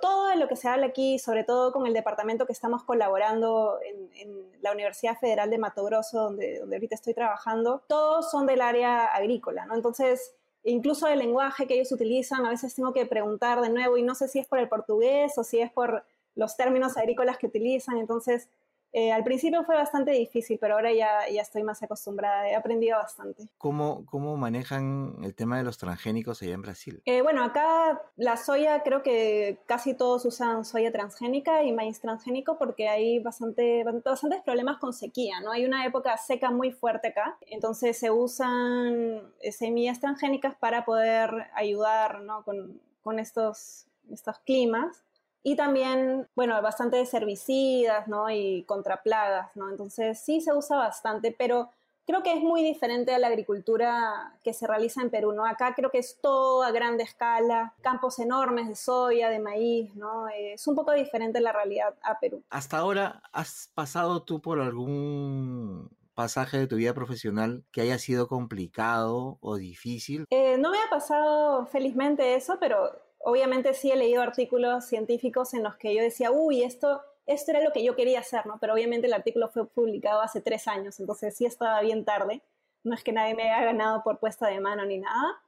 todo 0.00 0.34
lo 0.34 0.48
que 0.48 0.56
se 0.56 0.66
habla 0.66 0.86
aquí, 0.86 1.20
sobre 1.20 1.44
todo 1.44 1.72
con 1.72 1.86
el 1.86 1.92
departamento 1.92 2.44
que 2.44 2.52
estamos 2.52 2.82
colaborando 2.82 3.78
en, 3.84 4.50
la 4.62 4.72
Universidad 4.72 5.16
Federal 5.18 5.50
de 5.50 5.58
Mato 5.58 5.84
Grosso, 5.84 6.22
donde, 6.22 6.60
donde 6.60 6.76
ahorita 6.76 6.94
estoy 6.96 7.14
trabajando, 7.14 7.82
todos 7.88 8.30
son 8.30 8.46
del 8.46 8.60
área 8.60 9.06
agrícola, 9.06 9.66
¿no? 9.66 9.74
Entonces, 9.74 10.34
incluso 10.64 11.06
el 11.06 11.20
lenguaje 11.20 11.68
que 11.68 11.74
ellos 11.74 11.92
utilizan, 11.92 12.46
a 12.46 12.50
veces 12.50 12.74
tengo 12.74 12.92
que 12.92 13.06
preguntar 13.06 13.60
de 13.60 13.70
nuevo 13.70 13.96
y 13.96 14.02
no 14.02 14.14
sé 14.14 14.26
si 14.26 14.40
es 14.40 14.46
por 14.46 14.58
el 14.58 14.68
portugués 14.68 15.36
o 15.38 15.44
si 15.44 15.60
es 15.60 15.70
por 15.70 16.04
los 16.34 16.56
términos 16.56 16.96
agrícolas 16.96 17.38
que 17.38 17.46
utilizan, 17.46 17.98
entonces 17.98 18.48
eh, 18.92 19.10
al 19.10 19.24
principio 19.24 19.64
fue 19.64 19.74
bastante 19.74 20.10
difícil, 20.10 20.58
pero 20.60 20.74
ahora 20.74 20.92
ya, 20.92 21.28
ya 21.32 21.40
estoy 21.40 21.62
más 21.62 21.82
acostumbrada, 21.82 22.48
he 22.48 22.54
aprendido 22.54 22.98
bastante. 22.98 23.48
¿Cómo, 23.56 24.04
¿Cómo 24.06 24.36
manejan 24.36 25.16
el 25.22 25.34
tema 25.34 25.56
de 25.56 25.64
los 25.64 25.78
transgénicos 25.78 26.42
allá 26.42 26.52
en 26.52 26.62
Brasil? 26.62 27.02
Eh, 27.06 27.22
bueno, 27.22 27.42
acá 27.42 28.02
la 28.16 28.36
soya, 28.36 28.82
creo 28.82 29.02
que 29.02 29.58
casi 29.66 29.94
todos 29.94 30.26
usan 30.26 30.66
soya 30.66 30.92
transgénica 30.92 31.62
y 31.62 31.72
maíz 31.72 32.00
transgénico 32.00 32.58
porque 32.58 32.88
hay 32.88 33.18
bastante, 33.18 33.82
bastantes 33.84 34.42
problemas 34.42 34.76
con 34.78 34.92
sequía, 34.92 35.40
¿no? 35.40 35.52
Hay 35.52 35.64
una 35.64 35.86
época 35.86 36.16
seca 36.18 36.50
muy 36.50 36.70
fuerte 36.70 37.08
acá, 37.08 37.38
entonces 37.46 37.96
se 37.98 38.10
usan 38.10 39.22
eh, 39.40 39.52
semillas 39.52 40.00
transgénicas 40.00 40.54
para 40.56 40.84
poder 40.84 41.30
ayudar 41.54 42.20
¿no? 42.20 42.44
con, 42.44 42.78
con 43.02 43.18
estos, 43.18 43.86
estos 44.10 44.38
climas 44.40 45.02
y 45.42 45.56
también, 45.56 46.28
bueno, 46.34 46.60
bastante 46.62 46.96
de 46.96 47.08
herbicidas, 47.12 48.08
¿no? 48.08 48.30
Y 48.30 48.64
contra 48.64 49.02
plagas, 49.02 49.54
¿no? 49.56 49.70
Entonces 49.70 50.20
sí 50.20 50.40
se 50.40 50.52
usa 50.52 50.76
bastante, 50.76 51.34
pero 51.36 51.70
creo 52.06 52.22
que 52.22 52.32
es 52.32 52.42
muy 52.42 52.62
diferente 52.62 53.14
a 53.14 53.18
la 53.18 53.28
agricultura 53.28 54.34
que 54.42 54.52
se 54.52 54.66
realiza 54.66 55.02
en 55.02 55.10
Perú, 55.10 55.32
¿no? 55.32 55.44
Acá 55.44 55.74
creo 55.74 55.90
que 55.90 55.98
es 55.98 56.18
todo 56.20 56.62
a 56.62 56.70
grande 56.70 57.02
escala, 57.02 57.74
campos 57.80 58.18
enormes 58.18 58.68
de 58.68 58.76
soya, 58.76 59.30
de 59.30 59.38
maíz, 59.38 59.94
¿no? 59.96 60.28
Es 60.28 60.66
un 60.66 60.74
poco 60.74 60.92
diferente 60.92 61.40
la 61.40 61.52
realidad 61.52 61.94
a 62.02 62.18
Perú. 62.18 62.42
Hasta 62.50 62.78
ahora, 62.78 63.22
¿has 63.32 63.70
pasado 63.74 64.22
tú 64.22 64.40
por 64.40 64.60
algún 64.60 65.90
pasaje 66.14 66.58
de 66.58 66.66
tu 66.66 66.76
vida 66.76 66.94
profesional 66.94 67.64
que 67.72 67.80
haya 67.80 67.98
sido 67.98 68.28
complicado 68.28 69.38
o 69.40 69.56
difícil? 69.56 70.26
Eh, 70.30 70.56
no 70.58 70.70
me 70.70 70.78
ha 70.78 70.90
pasado 70.90 71.66
felizmente 71.66 72.34
eso, 72.34 72.58
pero 72.60 72.92
obviamente 73.22 73.74
sí 73.74 73.90
he 73.90 73.96
leído 73.96 74.22
artículos 74.22 74.86
científicos 74.86 75.54
en 75.54 75.62
los 75.62 75.76
que 75.76 75.94
yo 75.94 76.02
decía, 76.02 76.30
uy, 76.30 76.62
esto 76.62 77.02
esto 77.26 77.52
era 77.52 77.62
lo 77.62 77.72
que 77.72 77.84
yo 77.84 77.94
quería 77.94 78.20
hacer, 78.20 78.46
¿no? 78.46 78.58
Pero 78.60 78.74
obviamente 78.74 79.06
el 79.06 79.12
artículo 79.12 79.48
fue 79.48 79.66
publicado 79.66 80.22
hace 80.22 80.40
tres 80.40 80.66
años, 80.68 80.98
entonces 81.00 81.36
sí 81.36 81.44
estaba 81.44 81.80
bien 81.80 82.04
tarde. 82.04 82.42
No 82.82 82.94
es 82.94 83.04
que 83.04 83.12
nadie 83.12 83.34
me 83.34 83.44
haya 83.44 83.64
ganado 83.64 84.02
por 84.02 84.18
puesta 84.18 84.48
de 84.48 84.60
mano 84.60 84.84
ni 84.84 84.98
nada. 84.98 85.40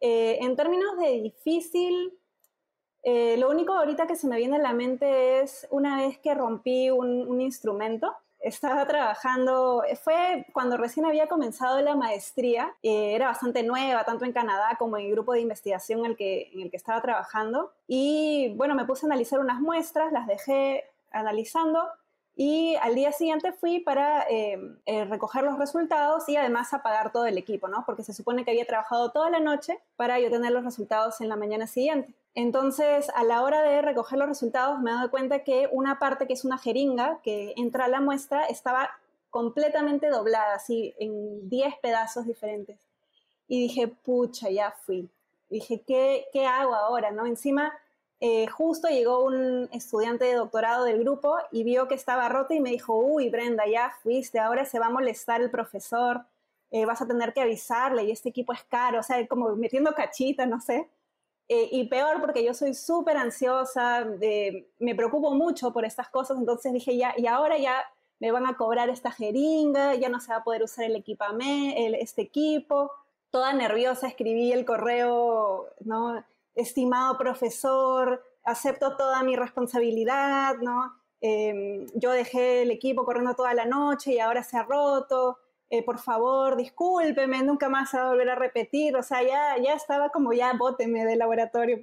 Eh, 0.00 0.38
en 0.40 0.56
términos 0.56 0.98
de 0.98 1.20
difícil, 1.20 2.18
eh, 3.04 3.36
lo 3.36 3.50
único 3.50 3.72
ahorita 3.72 4.06
que 4.06 4.16
se 4.16 4.26
me 4.26 4.36
viene 4.36 4.56
a 4.56 4.60
la 4.60 4.72
mente 4.72 5.40
es 5.40 5.66
una 5.70 5.98
vez 5.98 6.18
que 6.18 6.34
rompí 6.34 6.90
un, 6.90 7.40
instrumento. 7.40 8.12
Estaba 8.42 8.86
trabajando, 8.86 9.84
fue 10.02 10.46
cuando 10.52 10.76
recién 10.76 11.06
había 11.06 11.28
comenzado 11.28 11.80
la 11.80 11.94
maestría, 11.94 12.74
eh, 12.82 13.14
era 13.14 13.28
bastante 13.28 13.62
nueva, 13.62 14.04
tanto 14.04 14.24
en 14.24 14.32
Canadá 14.32 14.76
como 14.78 14.96
en 14.98 15.06
el 15.06 15.12
grupo 15.12 15.32
de 15.32 15.40
investigación 15.40 16.00
en 16.00 16.16
en 16.18 16.60
el 16.60 16.70
que 16.70 16.76
estaba 16.76 17.00
trabajando. 17.00 17.72
Y 17.86 18.52
bueno, 18.56 18.74
me 18.74 18.84
puse 18.84 19.06
a 19.06 19.08
analizar 19.08 19.38
unas 19.38 19.60
muestras, 19.60 20.12
las 20.12 20.26
dejé 20.26 20.84
analizando 21.12 21.88
y 22.34 22.76
al 22.76 22.94
día 22.94 23.12
siguiente 23.12 23.52
fui 23.52 23.80
para 23.80 24.26
eh, 24.30 24.58
eh, 24.86 25.04
recoger 25.04 25.44
los 25.44 25.58
resultados 25.58 26.26
y 26.28 26.36
además 26.36 26.72
apagar 26.72 27.12
todo 27.12 27.26
el 27.26 27.36
equipo, 27.36 27.68
¿no? 27.68 27.84
Porque 27.84 28.02
se 28.02 28.14
supone 28.14 28.44
que 28.44 28.52
había 28.52 28.66
trabajado 28.66 29.10
toda 29.10 29.28
la 29.28 29.40
noche 29.40 29.78
para 29.96 30.18
yo 30.18 30.30
tener 30.30 30.50
los 30.50 30.64
resultados 30.64 31.20
en 31.20 31.28
la 31.28 31.36
mañana 31.36 31.66
siguiente. 31.66 32.14
Entonces, 32.34 33.10
a 33.14 33.24
la 33.24 33.42
hora 33.42 33.62
de 33.62 33.82
recoger 33.82 34.18
los 34.18 34.28
resultados, 34.28 34.80
me 34.80 34.90
he 34.90 34.94
dado 34.94 35.10
cuenta 35.10 35.40
que 35.40 35.68
una 35.70 35.98
parte 35.98 36.26
que 36.26 36.32
es 36.32 36.46
una 36.46 36.56
jeringa 36.56 37.18
que 37.22 37.52
entra 37.58 37.84
a 37.84 37.88
la 37.88 38.00
muestra 38.00 38.46
estaba 38.46 38.90
completamente 39.28 40.08
doblada, 40.08 40.54
así 40.54 40.94
en 40.98 41.50
10 41.50 41.76
pedazos 41.82 42.26
diferentes. 42.26 42.78
Y 43.46 43.60
dije, 43.60 43.88
pucha, 43.88 44.48
ya 44.48 44.70
fui. 44.70 45.10
Dije, 45.50 45.82
¿qué, 45.86 46.26
qué 46.32 46.46
hago 46.46 46.74
ahora? 46.74 47.10
¿no? 47.10 47.26
Encima, 47.26 47.74
eh, 48.24 48.46
justo 48.46 48.86
llegó 48.86 49.24
un 49.24 49.68
estudiante 49.72 50.26
de 50.26 50.34
doctorado 50.34 50.84
del 50.84 51.00
grupo 51.00 51.38
y 51.50 51.64
vio 51.64 51.88
que 51.88 51.96
estaba 51.96 52.28
roto 52.28 52.54
y 52.54 52.60
me 52.60 52.70
dijo, 52.70 52.94
uy, 52.94 53.28
Brenda, 53.30 53.64
ya 53.66 53.92
fuiste, 54.00 54.38
ahora 54.38 54.64
se 54.64 54.78
va 54.78 54.86
a 54.86 54.90
molestar 54.90 55.42
el 55.42 55.50
profesor, 55.50 56.24
eh, 56.70 56.86
vas 56.86 57.02
a 57.02 57.06
tener 57.08 57.32
que 57.32 57.40
avisarle 57.40 58.04
y 58.04 58.12
este 58.12 58.28
equipo 58.28 58.52
es 58.52 58.62
caro, 58.62 59.00
o 59.00 59.02
sea, 59.02 59.26
como 59.26 59.56
metiendo 59.56 59.92
cachita, 59.92 60.46
no 60.46 60.60
sé. 60.60 60.88
Eh, 61.48 61.68
y 61.72 61.88
peor 61.88 62.20
porque 62.20 62.44
yo 62.44 62.54
soy 62.54 62.74
súper 62.74 63.16
ansiosa, 63.16 64.06
me 64.78 64.94
preocupo 64.94 65.34
mucho 65.34 65.72
por 65.72 65.84
estas 65.84 66.08
cosas, 66.08 66.38
entonces 66.38 66.72
dije, 66.72 66.96
ya, 66.96 67.14
y 67.16 67.26
ahora 67.26 67.58
ya 67.58 67.82
me 68.20 68.30
van 68.30 68.46
a 68.46 68.56
cobrar 68.56 68.88
esta 68.88 69.10
jeringa, 69.10 69.96
ya 69.96 70.08
no 70.08 70.20
se 70.20 70.30
va 70.30 70.38
a 70.38 70.44
poder 70.44 70.62
usar 70.62 70.84
el 70.84 70.94
equipamiento, 70.94 71.98
este 71.98 72.22
equipo. 72.22 72.92
Toda 73.32 73.52
nerviosa 73.52 74.06
escribí 74.06 74.52
el 74.52 74.64
correo, 74.64 75.70
¿no? 75.80 76.22
Estimado 76.54 77.16
profesor, 77.18 78.22
acepto 78.44 78.96
toda 78.96 79.22
mi 79.22 79.36
responsabilidad, 79.36 80.56
¿no? 80.58 80.94
Em, 81.20 81.86
yo 81.94 82.10
dejé 82.10 82.62
el 82.62 82.70
equipo 82.70 83.04
corriendo 83.04 83.34
toda 83.34 83.54
la 83.54 83.64
noche 83.64 84.14
y 84.14 84.18
ahora 84.18 84.42
se 84.42 84.56
ha 84.56 84.64
roto, 84.64 85.38
eh, 85.70 85.82
por 85.84 85.98
favor, 85.98 86.56
discúlpeme, 86.56 87.42
nunca 87.42 87.68
más 87.68 87.90
se 87.90 87.96
va 87.96 88.04
a 88.04 88.08
volver 88.10 88.30
a 88.30 88.34
repetir, 88.34 88.96
o 88.96 89.02
sea, 89.02 89.22
ya, 89.22 89.56
ya 89.62 89.74
estaba 89.74 90.10
como 90.10 90.32
ya 90.32 90.52
bóteme 90.54 91.04
del 91.04 91.18
laboratorio. 91.20 91.78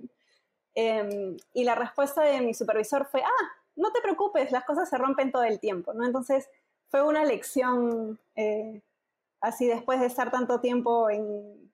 Em, 0.75 1.38
y 1.53 1.63
la 1.63 1.75
respuesta 1.75 2.21
de 2.21 2.41
mi 2.41 2.53
supervisor 2.53 3.05
fue, 3.08 3.21
ah, 3.21 3.45
no 3.75 3.91
te 3.91 4.01
preocupes, 4.01 4.51
las 4.51 4.65
cosas 4.65 4.89
se 4.89 4.97
rompen 4.97 5.32
todo 5.32 5.43
el 5.43 5.60
tiempo, 5.60 5.93
¿no? 5.93 6.05
Entonces 6.05 6.49
fue 6.89 7.01
una 7.03 7.23
lección 7.25 8.19
eh, 8.36 8.82
así 9.41 9.67
después 9.67 9.99
de 9.99 10.08
estar 10.08 10.32
tanto 10.32 10.60
tiempo 10.60 11.10
en, 11.10 11.68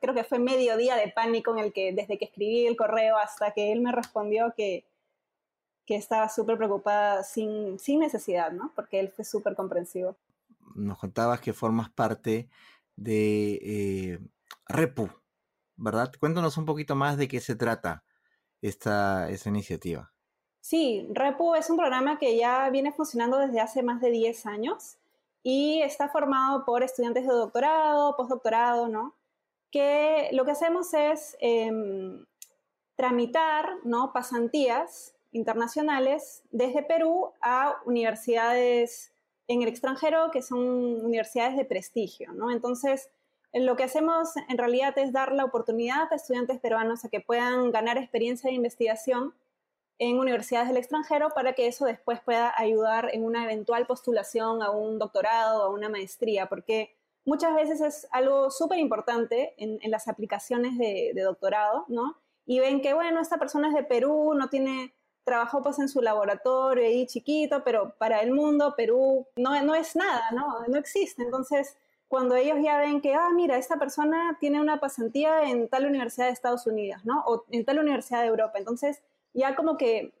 creo 0.00 0.14
que 0.14 0.24
fue 0.24 0.38
medio 0.38 0.76
día 0.76 0.96
de 0.96 1.08
pánico 1.08 1.52
en 1.52 1.64
el 1.64 1.72
que 1.72 1.92
desde 1.92 2.18
que 2.18 2.26
escribí 2.26 2.66
el 2.66 2.76
correo 2.76 3.16
hasta 3.16 3.52
que 3.52 3.72
él 3.72 3.80
me 3.80 3.92
respondió 3.92 4.52
que, 4.56 4.84
que 5.86 5.96
estaba 5.96 6.28
súper 6.28 6.56
preocupada 6.56 7.22
sin, 7.22 7.78
sin 7.78 8.00
necesidad, 8.00 8.52
¿no? 8.52 8.72
Porque 8.74 9.00
él 9.00 9.10
fue 9.10 9.24
súper 9.24 9.54
comprensivo. 9.54 10.16
Nos 10.74 10.98
contabas 10.98 11.40
que 11.40 11.52
formas 11.52 11.90
parte 11.90 12.48
de 12.96 13.60
eh, 13.62 14.18
Repu, 14.68 15.08
¿verdad? 15.76 16.12
Cuéntanos 16.18 16.56
un 16.56 16.66
poquito 16.66 16.94
más 16.94 17.16
de 17.16 17.28
qué 17.28 17.40
se 17.40 17.54
trata 17.54 18.04
esta, 18.60 19.28
esta 19.30 19.48
iniciativa. 19.48 20.12
Sí, 20.60 21.08
Repu 21.12 21.54
es 21.54 21.68
un 21.70 21.76
programa 21.76 22.18
que 22.18 22.36
ya 22.36 22.68
viene 22.70 22.92
funcionando 22.92 23.38
desde 23.38 23.60
hace 23.60 23.82
más 23.82 24.00
de 24.00 24.10
10 24.10 24.46
años 24.46 24.96
y 25.42 25.82
está 25.82 26.08
formado 26.08 26.64
por 26.64 26.82
estudiantes 26.82 27.26
de 27.26 27.32
doctorado, 27.32 28.16
postdoctorado, 28.16 28.88
¿no? 28.88 29.14
Que 29.72 30.28
lo 30.32 30.44
que 30.44 30.52
hacemos 30.52 30.94
es 30.94 31.36
em, 31.40 32.24
tramitar 32.94 33.78
¿no? 33.84 34.12
pasantías 34.12 35.14
internacionales 35.32 36.44
desde 36.50 36.82
Perú 36.82 37.32
a 37.40 37.76
universidades 37.86 39.12
en 39.48 39.62
el 39.62 39.68
extranjero 39.68 40.30
que 40.30 40.42
son 40.42 40.60
universidades 41.04 41.56
de 41.56 41.64
prestigio. 41.64 42.32
¿no? 42.32 42.50
Entonces, 42.50 43.10
lo 43.52 43.76
que 43.76 43.84
hacemos 43.84 44.34
en 44.48 44.58
realidad 44.58 44.96
es 44.98 45.12
dar 45.12 45.32
la 45.32 45.44
oportunidad 45.44 46.12
a 46.12 46.16
estudiantes 46.16 46.60
peruanos 46.60 47.04
a 47.04 47.08
que 47.08 47.20
puedan 47.20 47.72
ganar 47.72 47.98
experiencia 47.98 48.48
de 48.48 48.56
investigación 48.56 49.34
en 49.98 50.18
universidades 50.18 50.68
del 50.68 50.78
extranjero 50.78 51.30
para 51.30 51.54
que 51.54 51.66
eso 51.66 51.86
después 51.86 52.20
pueda 52.20 52.52
ayudar 52.56 53.10
en 53.12 53.24
una 53.24 53.44
eventual 53.44 53.86
postulación 53.86 54.62
a 54.62 54.70
un 54.70 54.98
doctorado 54.98 55.62
o 55.62 55.64
a 55.64 55.68
una 55.70 55.88
maestría, 55.88 56.48
porque 56.48 56.94
muchas 57.24 57.54
veces 57.54 57.80
es 57.80 58.08
algo 58.10 58.50
súper 58.50 58.78
importante 58.78 59.54
en, 59.58 59.78
las 59.90 60.08
aplicaciones 60.08 60.76
de, 60.78 61.12
doctorado, 61.22 61.84
¿no? 61.88 62.16
Y 62.46 62.60
ven 62.60 62.80
que, 62.80 62.94
bueno, 62.94 63.20
esta 63.20 63.38
persona 63.38 63.68
es 63.68 63.74
de 63.74 63.84
Perú, 63.84 64.34
no 64.34 64.48
tiene 64.48 64.94
trabajo 65.24 65.62
pues 65.62 65.78
en 65.78 65.88
su 65.88 66.02
laboratorio 66.02 66.84
ahí 66.84 67.06
chiquito, 67.06 67.62
pero 67.62 67.94
para 67.96 68.20
el 68.22 68.32
mundo 68.32 68.74
Perú 68.76 69.26
no, 69.36 69.62
no 69.62 69.74
es 69.76 69.94
nada, 69.94 70.24
¿no? 70.32 70.66
No 70.66 70.76
existe. 70.76 71.22
Entonces, 71.22 71.76
cuando 72.08 72.34
ellos 72.34 72.58
ya 72.62 72.78
ven 72.78 73.00
que, 73.00 73.14
ah, 73.14 73.30
mira, 73.32 73.56
esta 73.56 73.78
persona 73.78 74.36
tiene 74.40 74.60
una 74.60 74.80
pasantía 74.80 75.48
en 75.48 75.68
tal 75.68 75.86
universidad 75.86 76.26
de 76.26 76.32
Estados 76.32 76.66
Unidos, 76.66 77.04
¿no? 77.04 77.22
O 77.26 77.44
en 77.50 77.64
tal 77.64 77.78
universidad 77.78 78.22
de 78.22 78.26
Europa. 78.26 78.58
Entonces, 78.58 79.00
ya 79.32 79.54
como 79.54 79.76
que 79.76 80.12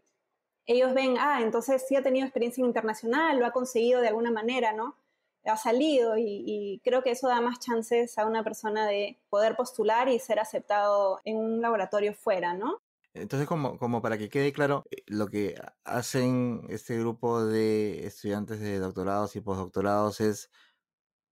ellos 0.66 0.94
ven, 0.94 1.16
ah, 1.18 1.40
entonces 1.42 1.84
sí 1.86 1.96
ha 1.96 2.02
tenido 2.02 2.24
experiencia 2.24 2.64
internacional, 2.64 3.38
lo 3.38 3.46
ha 3.46 3.50
conseguido 3.50 4.00
de 4.00 4.08
alguna 4.08 4.30
manera, 4.30 4.72
¿no? 4.72 4.96
Ha 5.44 5.56
salido 5.56 6.16
y, 6.16 6.80
creo 6.84 7.02
que 7.02 7.10
eso 7.10 7.28
da 7.28 7.40
más 7.40 7.58
chances 7.58 8.18
a 8.18 8.26
una 8.26 8.44
persona 8.44 8.86
de 8.86 9.18
poder 9.28 9.56
postular 9.56 10.08
y 10.08 10.18
ser 10.18 10.38
aceptado 10.38 11.20
en 11.24 11.36
un 11.36 11.60
laboratorio 11.60 12.14
fuera, 12.14 12.54
¿no? 12.54 12.80
Entonces, 13.14 13.46
como, 13.46 13.78
como 13.78 14.00
para 14.00 14.16
que 14.16 14.30
quede 14.30 14.52
claro, 14.52 14.84
eh, 14.90 15.02
lo 15.06 15.28
que 15.28 15.54
hacen 15.84 16.62
este 16.70 16.98
grupo 16.98 17.44
de 17.44 18.06
estudiantes 18.06 18.60
de 18.60 18.78
doctorados 18.78 19.36
y 19.36 19.40
postdoctorados 19.40 20.20
es 20.20 20.50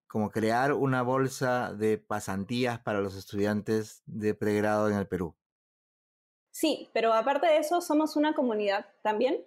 como 0.07 0.31
crear 0.31 0.73
una 0.73 1.03
bolsa 1.03 1.73
de 1.73 1.97
pasantías 1.97 2.81
para 2.81 3.01
los 3.01 3.17
estudiantes 3.17 4.03
de 4.07 4.35
pregrado 4.35 4.91
en 4.91 4.97
el 4.97 5.07
Perú. 5.07 5.37
Sí, 6.51 6.91
pero 6.93 7.15
aparte 7.15 7.47
de 7.47 7.59
eso, 7.59 7.81
somos 7.81 8.17
una 8.17 8.35
comunidad 8.35 8.87
también 9.03 9.47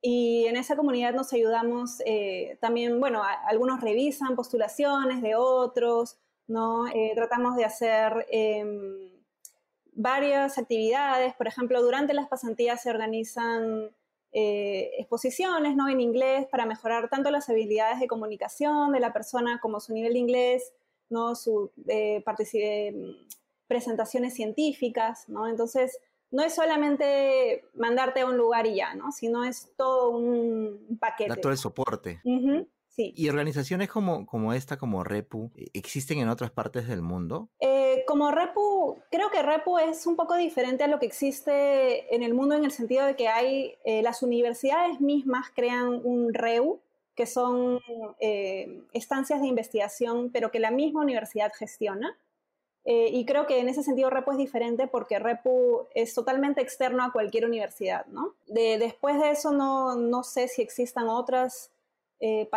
y 0.00 0.46
en 0.46 0.56
esa 0.56 0.76
comunidad 0.76 1.12
nos 1.12 1.32
ayudamos 1.32 2.00
eh, 2.06 2.56
también, 2.60 3.00
bueno, 3.00 3.22
algunos 3.46 3.80
revisan 3.80 4.36
postulaciones 4.36 5.22
de 5.22 5.34
otros, 5.34 6.18
¿no? 6.46 6.86
Eh, 6.88 7.12
tratamos 7.14 7.56
de 7.56 7.64
hacer 7.64 8.26
em, 8.30 9.10
varias 9.92 10.56
actividades, 10.56 11.34
por 11.34 11.48
ejemplo, 11.48 11.82
durante 11.82 12.14
las 12.14 12.28
pasantías 12.28 12.82
se 12.82 12.90
organizan 12.90 13.90
eh, 14.32 14.90
exposiciones, 14.98 15.74
¿no? 15.74 15.88
En 15.88 16.00
inglés 16.00 16.46
para 16.48 16.64
mejorar 16.64 17.08
tanto 17.08 17.30
las 17.32 17.48
habilidades 17.48 17.98
de 17.98 18.06
comunicación 18.06 18.92
de 18.92 19.00
la 19.00 19.12
persona 19.12 19.58
como 19.60 19.80
su 19.80 19.92
nivel 19.92 20.12
de 20.12 20.18
inglés, 20.20 20.72
¿no? 21.10 21.34
Su 21.34 21.72
presentaciones 23.66 24.34
científicas, 24.34 25.28
¿no? 25.28 25.48
Entonces, 25.48 26.00
no 26.30 26.42
es 26.42 26.54
solamente 26.54 27.64
mandarte 27.74 28.20
a 28.20 28.26
un 28.26 28.36
lugar 28.36 28.66
y 28.66 28.76
ya, 28.76 28.94
¿no? 28.94 29.12
Sino 29.12 29.44
es 29.44 29.72
todo 29.76 30.10
un 30.10 30.98
paquete. 31.00 31.30
Da 31.30 31.36
todo 31.36 31.52
el 31.52 31.58
soporte. 31.58 32.20
sí. 32.88 33.12
¿Y 33.16 33.28
organizaciones 33.28 33.88
como, 33.88 34.26
como 34.26 34.52
esta, 34.52 34.76
como 34.76 35.04
Repu, 35.04 35.50
eh, 35.56 35.68
existen 35.72 36.18
en 36.18 36.28
otras 36.28 36.50
partes 36.50 36.88
del 36.88 37.02
mundo? 37.02 37.48
Eh, 37.60 38.04
como 38.06 38.30
Repu, 38.30 38.98
creo 39.10 39.30
que 39.30 39.42
Repu 39.42 39.78
es 39.78 40.06
un 40.06 40.16
poco 40.16 40.36
diferente 40.36 40.84
a 40.84 40.88
lo 40.88 40.98
que 40.98 41.06
existe 41.06 42.14
en 42.14 42.22
el 42.22 42.34
mundo 42.34 42.54
en 42.54 42.64
el 42.64 42.72
sentido 42.72 43.06
de 43.06 43.16
que 43.16 43.28
hay, 43.28 43.74
eh, 43.84 44.02
las 44.02 44.22
universidades 44.22 45.00
mismas 45.00 45.50
crean 45.54 46.00
un 46.04 46.34
REU, 46.34 46.80
que 47.18 47.26
son 47.26 47.80
eh, 48.20 48.82
estancias 48.92 49.40
de 49.40 49.48
investigación, 49.48 50.30
pero 50.32 50.52
que 50.52 50.60
la 50.60 50.70
misma 50.70 51.02
universidad 51.02 51.52
gestiona. 51.52 52.16
Eh, 52.90 53.10
y 53.12 53.26
creo 53.26 53.46
que 53.46 53.60
en 53.60 53.68
ese 53.68 53.82
sentido 53.82 54.08
Repu 54.08 54.30
es 54.30 54.38
diferente 54.38 54.86
porque 54.86 55.18
Repu 55.18 55.86
es 55.94 56.14
totalmente 56.14 56.62
externo 56.62 57.04
a 57.04 57.12
cualquier 57.12 57.44
universidad, 57.44 58.06
¿no? 58.06 58.32
De, 58.46 58.78
después 58.78 59.20
de 59.20 59.30
eso 59.30 59.52
no, 59.52 59.94
no 59.94 60.22
sé 60.22 60.48
si 60.48 60.62
existan 60.62 61.06
otras 61.06 61.70
eh, 62.18 62.48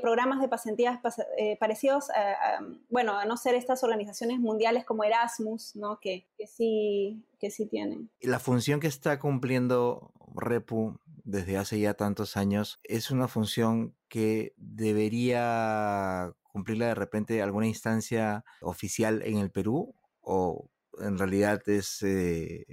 programas 0.00 0.40
de 0.40 0.46
pasantías 0.46 1.00
eh, 1.36 1.56
parecidos 1.58 2.08
a, 2.10 2.60
bueno, 2.88 3.18
a 3.18 3.24
no 3.24 3.36
ser 3.36 3.56
estas 3.56 3.82
organizaciones 3.82 4.38
mundiales 4.38 4.84
como 4.84 5.02
Erasmus, 5.02 5.74
¿no? 5.74 5.98
Que, 5.98 6.24
que, 6.38 6.46
sí, 6.46 7.24
que 7.40 7.50
sí 7.50 7.66
tienen. 7.66 8.08
La 8.20 8.38
función 8.38 8.78
que 8.78 8.86
está 8.86 9.18
cumpliendo 9.18 10.12
Repu 10.36 11.00
desde 11.24 11.56
hace 11.56 11.80
ya 11.80 11.94
tantos 11.94 12.36
años 12.36 12.78
es 12.84 13.10
una 13.10 13.26
función 13.26 13.96
que 14.08 14.54
debería 14.56 16.32
cumplirla 16.54 16.86
de 16.86 16.94
repente 16.94 17.42
alguna 17.42 17.66
instancia 17.66 18.44
oficial 18.60 19.22
en 19.24 19.38
el 19.38 19.50
Perú 19.50 19.92
o 20.20 20.70
en 21.00 21.18
realidad 21.18 21.60
es, 21.68 22.00
eh, 22.02 22.64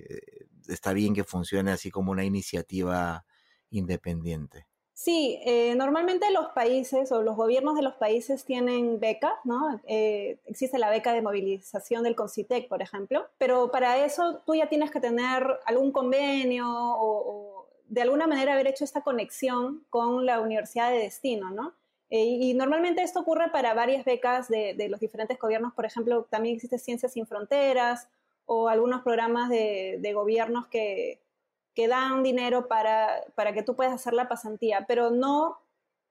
está 0.68 0.94
bien 0.94 1.16
que 1.16 1.24
funcione 1.24 1.72
así 1.72 1.90
como 1.90 2.12
una 2.12 2.24
iniciativa 2.24 3.26
independiente. 3.72 4.68
Sí, 4.94 5.42
eh, 5.48 5.74
normalmente 5.74 6.30
los 6.30 6.50
países 6.50 7.12
o 7.12 7.24
los 7.24 7.36
gobiernos 7.36 7.76
de 7.76 7.82
los 7.82 7.96
países 7.96 8.46
tienen 8.46 9.00
becas, 9.00 9.34
¿no? 9.46 9.82
Eh, 9.88 10.40
existe 10.46 10.78
la 10.78 10.92
beca 10.92 11.12
de 11.14 11.24
movilización 11.24 12.04
del 12.04 12.16
CONCITEC, 12.16 12.70
por 12.70 12.84
ejemplo, 12.84 13.26
pero 13.40 13.72
para 13.72 14.06
eso 14.06 14.44
tú 14.46 14.54
ya 14.54 14.70
tienes 14.70 14.92
que 14.92 15.00
tener 15.00 15.44
algún 15.66 15.92
convenio 15.92 16.68
o, 16.70 17.68
de 17.88 18.04
alguna 18.04 18.28
manera 18.28 18.54
haber 18.54 18.68
hecho 18.68 18.84
esta 18.84 19.02
conexión 19.02 19.84
con 19.90 20.28
la 20.28 20.40
universidad 20.40 20.92
de 20.92 21.00
destino, 21.00 21.50
¿no? 21.50 21.74
Eh, 22.12 22.24
y 22.24 22.54
normalmente 22.54 23.02
esto 23.02 23.22
ocurre 23.22 23.50
para 23.50 23.74
varias 23.74 24.06
becas 24.06 24.48
de, 24.48 24.88
los 24.90 25.00
diferentes 25.00 25.40
gobiernos, 25.40 25.74
por 25.74 25.86
ejemplo, 25.86 26.28
también 26.30 26.56
existe 26.56 26.78
Ciencias 26.78 27.14
sin 27.14 27.26
Fronteras 27.26 28.08
o 28.46 28.68
algunos 28.68 29.02
programas 29.02 29.50
de 29.50 30.12
gobiernos 30.14 30.68
que 30.68 31.20
que 31.74 31.88
dan 31.88 32.24
dinero 32.24 32.68
para, 32.68 33.24
para 33.36 33.54
que 33.54 33.64
tú 33.64 33.76
puedas 33.76 33.94
hacer 33.94 34.14
la 34.14 34.28
pasantía, 34.28 34.86
pero 34.88 35.10
no, 35.10 35.60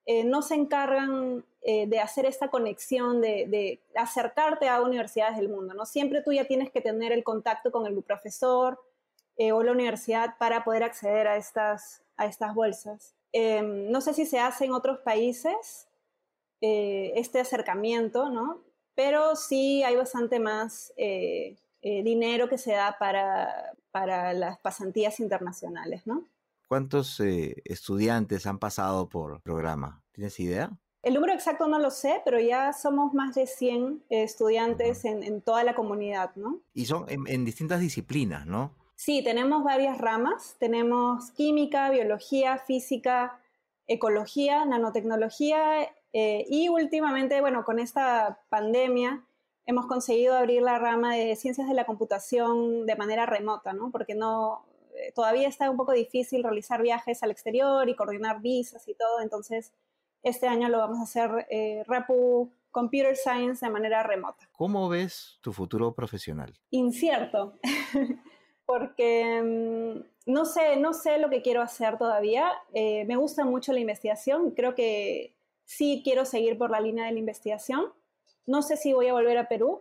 eh, 0.06 0.24
no 0.24 0.42
se 0.42 0.54
encargan 0.54 1.44
eh, 1.62 1.86
de 1.86 2.00
hacer 2.00 2.24
esta 2.24 2.48
conexión, 2.48 3.20
de, 3.20 3.46
de, 3.46 3.80
acercarte 3.94 4.68
a 4.68 4.80
universidades 4.80 5.36
del 5.36 5.50
mundo, 5.50 5.74
¿no? 5.74 5.84
Siempre 5.84 6.22
tú 6.22 6.32
ya 6.32 6.46
tienes 6.46 6.70
que 6.70 6.80
tener 6.80 7.12
el 7.12 7.24
contacto 7.24 7.70
con 7.70 7.86
el 7.86 8.02
profesor 8.02 8.80
eh, 9.36 9.52
o 9.52 9.62
la 9.62 9.72
universidad 9.72 10.36
para 10.38 10.64
poder 10.64 10.82
acceder 10.82 11.26
a 11.26 11.36
estas, 11.36 12.02
a 12.16 12.26
estas 12.26 12.54
bolsas. 12.54 13.14
Em, 13.32 13.90
no 13.90 14.00
sé 14.00 14.14
si 14.14 14.26
se 14.26 14.40
hace 14.40 14.64
en 14.64 14.72
otros 14.72 14.98
países 15.00 15.86
este 16.60 17.40
acercamiento, 17.40 18.28
¿no? 18.28 18.62
Pero 18.94 19.34
sí 19.36 19.82
hay 19.82 19.96
bastante 19.96 20.38
más 20.40 20.92
dinero 21.82 22.48
que 22.48 22.58
se 22.58 22.72
da 22.72 22.96
para, 22.98 23.72
para 23.90 24.32
las 24.34 24.58
pasantías 24.58 25.20
internacionales, 25.20 26.06
¿no? 26.06 26.24
¿Cuántos 26.70 27.18
eh, 27.18 27.56
estudiantes 27.64 28.46
han 28.46 28.60
pasado 28.60 29.08
por 29.08 29.34
el 29.34 29.40
programa? 29.40 30.04
¿Tienes 30.12 30.38
idea? 30.38 30.70
El 31.02 31.14
número 31.14 31.32
exacto 31.32 31.66
no 31.66 31.80
lo 31.80 31.90
sé, 31.90 32.22
pero 32.24 32.38
ya 32.38 32.72
somos 32.72 33.12
más 33.12 33.34
de 33.34 33.48
100 33.48 34.04
estudiantes 34.08 35.04
en, 35.04 35.42
toda 35.42 35.64
la 35.64 35.74
comunidad, 35.74 36.30
¿no? 36.36 36.60
Y 36.72 36.84
son 36.84 37.06
en, 37.08 37.44
distintas 37.44 37.80
disciplinas, 37.80 38.46
¿no? 38.46 38.76
Sí, 38.94 39.24
tenemos 39.24 39.64
varias 39.64 39.98
ramas. 39.98 40.54
Tenemos 40.60 41.32
química, 41.32 41.90
biología, 41.90 42.58
física, 42.58 43.40
ecología, 43.88 44.64
nanotecnología 44.64 45.90
eh, 46.12 46.44
y 46.48 46.68
últimamente, 46.68 47.40
bueno, 47.40 47.64
con 47.64 47.78
esta 47.78 48.40
pandemia 48.48 49.24
hemos 49.66 49.86
conseguido 49.86 50.36
abrir 50.36 50.62
la 50.62 50.78
rama 50.78 51.14
de 51.14 51.36
ciencias 51.36 51.68
de 51.68 51.74
la 51.74 51.86
computación 51.86 52.86
de 52.86 52.96
manera 52.96 53.26
remota, 53.26 53.72
¿no? 53.72 53.90
Porque 53.90 54.14
no, 54.14 54.64
eh, 54.94 55.12
todavía 55.14 55.48
está 55.48 55.70
un 55.70 55.76
poco 55.76 55.92
difícil 55.92 56.42
realizar 56.42 56.82
viajes 56.82 57.22
al 57.22 57.30
exterior 57.30 57.88
y 57.88 57.94
coordinar 57.94 58.40
visas 58.40 58.86
y 58.88 58.94
todo, 58.94 59.20
entonces 59.20 59.72
este 60.22 60.46
año 60.46 60.68
lo 60.68 60.78
vamos 60.78 60.98
a 60.98 61.02
hacer 61.02 61.46
eh, 61.50 61.84
REPU 61.86 62.52
Computer 62.70 63.16
Science 63.16 63.64
de 63.64 63.72
manera 63.72 64.02
remota. 64.02 64.48
¿Cómo 64.52 64.88
ves 64.88 65.38
tu 65.40 65.52
futuro 65.52 65.94
profesional? 65.94 66.52
Incierto, 66.70 67.58
porque 68.66 69.42
mm, 69.42 70.30
no, 70.30 70.44
sé, 70.44 70.76
no 70.76 70.92
sé 70.92 71.18
lo 71.18 71.30
que 71.30 71.42
quiero 71.42 71.62
hacer 71.62 71.96
todavía. 71.96 72.50
Eh, 72.74 73.04
me 73.06 73.16
gusta 73.16 73.44
mucho 73.44 73.72
la 73.72 73.80
investigación, 73.80 74.50
creo 74.52 74.74
que 74.74 75.34
sí 75.70 76.00
quiero 76.02 76.24
seguir 76.24 76.58
por 76.58 76.70
la 76.70 76.80
línea 76.80 77.06
de 77.06 77.12
la 77.12 77.18
investigación 77.18 77.92
no 78.50 78.62
sé 78.62 78.76
si 78.76 78.92
voy 78.92 79.06
a 79.06 79.12
volver 79.12 79.38
a 79.38 79.48
Perú. 79.48 79.80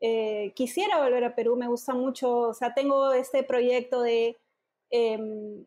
Eh, 0.00 0.52
quisiera 0.54 1.02
volver 1.02 1.24
a 1.24 1.34
Perú, 1.36 1.56
me 1.56 1.68
gusta 1.68 1.94
mucho, 1.94 2.38
o 2.38 2.54
sea, 2.54 2.74
tengo 2.74 3.12
este 3.12 3.44
proyecto 3.44 4.02
de 4.02 4.36
em, 4.90 5.64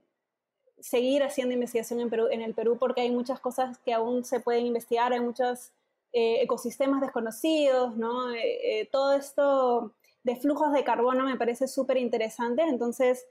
seguir 0.79 1.23
haciendo 1.23 1.53
investigación 1.53 2.01
en, 2.01 2.10
Perú, 2.10 2.27
en 2.29 2.41
el 2.41 2.53
Perú 2.53 2.77
porque 2.77 3.01
hay 3.01 3.12
muchas 3.12 3.39
cosas 3.39 3.77
que 3.79 3.93
aún 3.93 4.25
se 4.25 4.41
pueden 4.41 4.65
investigar, 4.65 5.13
hay 5.13 5.21
muchos 5.21 5.71
eh, 6.12 6.41
ecosistemas 6.41 7.01
desconocidos, 7.01 7.95
¿no? 7.95 8.34
Eh, 8.34 8.89
todo 8.91 9.13
esto 9.13 9.91
de 10.23 10.36
flujos 10.36 10.73
de 10.73 10.84
carbono 10.84 11.25
me 11.25 11.38
parece 11.38 11.67
súper 11.67 11.97
interesante, 11.97 12.63
entonces 12.63 13.25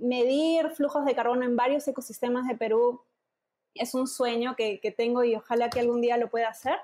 medir 0.00 0.68
flujos 0.72 1.06
de 1.06 1.14
carbono 1.14 1.42
en 1.42 1.56
varios 1.56 1.88
ecosistemas 1.88 2.46
de 2.46 2.54
Perú 2.54 3.00
es 3.74 3.94
un 3.94 4.06
sueño 4.06 4.54
que, 4.56 4.80
que 4.80 4.90
tengo 4.90 5.24
y 5.24 5.34
ojalá 5.36 5.70
que 5.70 5.80
algún 5.80 6.00
día 6.00 6.16
lo 6.16 6.30
pueda 6.30 6.48
hacer. 6.48 6.78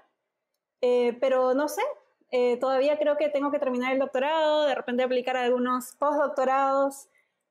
Eh, 0.80 1.16
pero 1.20 1.54
no 1.54 1.68
sé, 1.68 1.82
eh, 2.30 2.58
todavía 2.58 2.98
creo 2.98 3.16
que 3.16 3.28
tengo 3.28 3.50
que 3.50 3.58
terminar 3.58 3.92
el 3.92 3.98
doctorado, 3.98 4.66
de 4.66 4.74
repente 4.74 5.02
aplicar 5.02 5.36
algunos 5.36 5.92
postdoctorados 5.98 7.08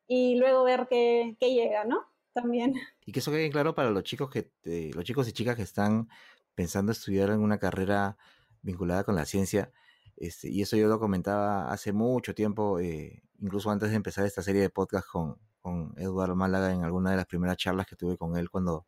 y 0.07 0.35
luego 0.35 0.63
ver 0.63 0.87
qué, 0.89 1.35
qué 1.39 1.53
llega, 1.53 1.85
¿no? 1.85 2.05
También. 2.33 2.75
Y 3.05 3.11
que 3.11 3.19
eso 3.19 3.31
quede 3.31 3.49
claro 3.49 3.75
para 3.75 3.91
los 3.91 4.03
chicos 4.03 4.29
que 4.29 4.51
los 4.93 5.03
chicos 5.03 5.27
y 5.27 5.31
chicas 5.31 5.55
que 5.55 5.61
están 5.61 6.09
pensando 6.53 6.91
estudiar 6.91 7.29
en 7.29 7.41
una 7.41 7.59
carrera 7.59 8.17
vinculada 8.61 9.03
con 9.03 9.15
la 9.15 9.25
ciencia. 9.25 9.71
Este, 10.15 10.49
y 10.49 10.61
eso 10.61 10.77
yo 10.77 10.87
lo 10.87 10.99
comentaba 10.99 11.71
hace 11.71 11.91
mucho 11.91 12.35
tiempo, 12.35 12.79
eh, 12.79 13.23
incluso 13.39 13.71
antes 13.71 13.89
de 13.89 13.95
empezar 13.95 14.25
esta 14.25 14.43
serie 14.43 14.61
de 14.61 14.69
podcast 14.69 15.07
con, 15.07 15.37
con 15.59 15.93
Eduardo 15.97 16.35
Málaga 16.35 16.71
en 16.71 16.83
alguna 16.83 17.11
de 17.11 17.17
las 17.17 17.25
primeras 17.25 17.57
charlas 17.57 17.87
que 17.87 17.95
tuve 17.95 18.17
con 18.17 18.37
él 18.37 18.49
cuando 18.49 18.85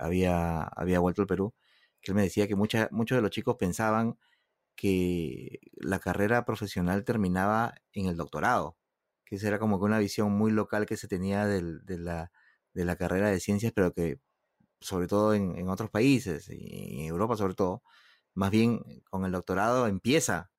había, 0.00 0.62
había 0.62 1.00
vuelto 1.00 1.22
al 1.22 1.28
Perú 1.28 1.54
que 2.00 2.12
él 2.12 2.16
me 2.16 2.22
decía 2.22 2.48
que 2.48 2.56
muchos 2.56 2.88
de 2.90 3.22
los 3.22 3.30
chicos 3.30 3.56
pensaban 3.58 4.18
que 4.76 5.60
la 5.74 5.98
carrera 6.00 6.44
profesional 6.44 7.04
terminaba 7.04 7.74
en 7.92 8.06
el 8.06 8.16
doctorado, 8.16 8.78
que 9.24 9.36
esa 9.36 9.48
era 9.48 9.58
como 9.58 9.78
que 9.78 9.84
una 9.84 9.98
visión 9.98 10.32
muy 10.32 10.52
local 10.52 10.86
que 10.86 10.96
se 10.96 11.08
tenía 11.08 11.46
de, 11.46 11.62
la, 11.98 12.32
de 12.74 12.84
la 12.84 12.96
carrera 12.96 13.30
de 13.30 13.40
ciencias, 13.40 13.72
pero 13.74 13.92
que 13.92 14.20
sobre 14.80 15.08
todo 15.08 15.34
en, 15.34 15.68
otros 15.68 15.90
países, 15.90 16.48
y 16.50 17.00
en 17.02 17.06
Europa 17.06 17.36
sobre 17.36 17.54
todo, 17.54 17.82
más 18.34 18.50
bien 18.50 18.80
con 19.10 19.24
el 19.26 19.32
doctorado 19.32 19.86
empieza 19.86 20.50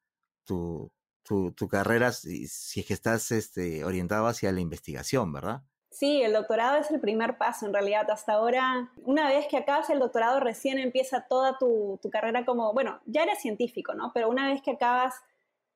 tu, 0.46 0.92
tu, 1.24 1.54
tu 1.54 1.68
carrera 1.68 2.12
si, 2.14 2.48
si, 2.48 2.82
es 2.82 2.86
que 2.88 2.94
estás 2.94 3.32
este, 3.32 3.84
orientado 3.86 4.28
hacia 4.28 4.52
la 4.52 4.62
investigación, 4.62 5.34
¿verdad? 5.34 5.64
Sí, 5.92 6.22
el 6.24 6.32
doctorado 6.32 6.78
es 6.78 6.90
el 6.90 7.02
primer 7.02 7.38
paso 7.38 7.66
en 7.66 7.74
realidad. 7.74 8.10
Hasta 8.10 8.34
ahora, 8.34 8.90
una 9.04 9.28
vez 9.28 9.46
que 9.48 9.58
acabas 9.58 9.90
el 9.90 10.00
doctorado, 10.00 10.40
recién 10.40 10.80
empieza 10.80 11.28
toda 11.28 11.58
tu, 11.58 12.00
carrera 12.10 12.46
como, 12.46 12.72
bueno, 12.74 13.02
ya 13.06 13.24
eres 13.24 13.40
científico, 13.42 13.94
¿no? 13.94 14.12
Pero 14.14 14.30
una 14.30 14.48
vez 14.48 14.62
que 14.62 14.72
acabas 14.72 15.16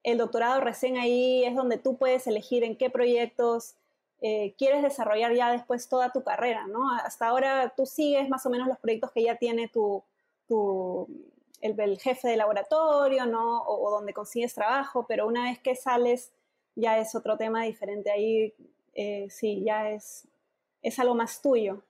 el 0.04 0.18
doctorado, 0.18 0.62
recién 0.62 0.98
ahí 0.98 1.44
es 1.44 1.54
donde 1.54 1.78
tú 1.78 1.98
puedes 1.98 2.28
elegir 2.28 2.64
en 2.64 2.78
qué 2.78 2.90
proyectos 2.90 3.76
eh, 4.22 4.56
quieres 4.58 4.84
desarrollar 4.84 5.34
ya 5.34 5.52
después 5.52 5.90
toda 5.90 6.14
tu 6.14 6.24
carrera, 6.24 6.66
¿no? 6.68 6.90
Hasta 6.92 7.28
ahora 7.28 7.74
tú 7.76 7.86
sigues 7.86 8.30
más 8.30 8.46
o 8.46 8.50
menos 8.50 8.70
los 8.70 8.80
proyectos 8.80 9.12
que 9.12 9.24
ya 9.24 9.36
tiene 9.36 9.68
tu, 9.68 10.02
el, 11.60 12.00
jefe 12.00 12.30
de 12.30 12.38
laboratorio, 12.38 13.26
¿no? 13.26 13.64
O 13.64 13.92
donde 13.92 14.14
consigues 14.14 14.54
trabajo, 14.56 15.06
pero 15.08 15.28
una 15.28 15.44
vez 15.44 15.60
que 15.60 15.76
sales 15.76 16.32
ya 16.74 17.00
es 17.00 17.16
otro 17.16 17.36
tema 17.38 17.64
diferente. 17.64 18.12
Ahí 18.12 18.54
eh, 18.96 19.28
sí, 19.30 19.64
ya 19.66 19.92
es, 19.92 20.28
es 20.82 20.98
algo 21.00 21.14
más 21.14 21.42
tuyo. 21.42 21.84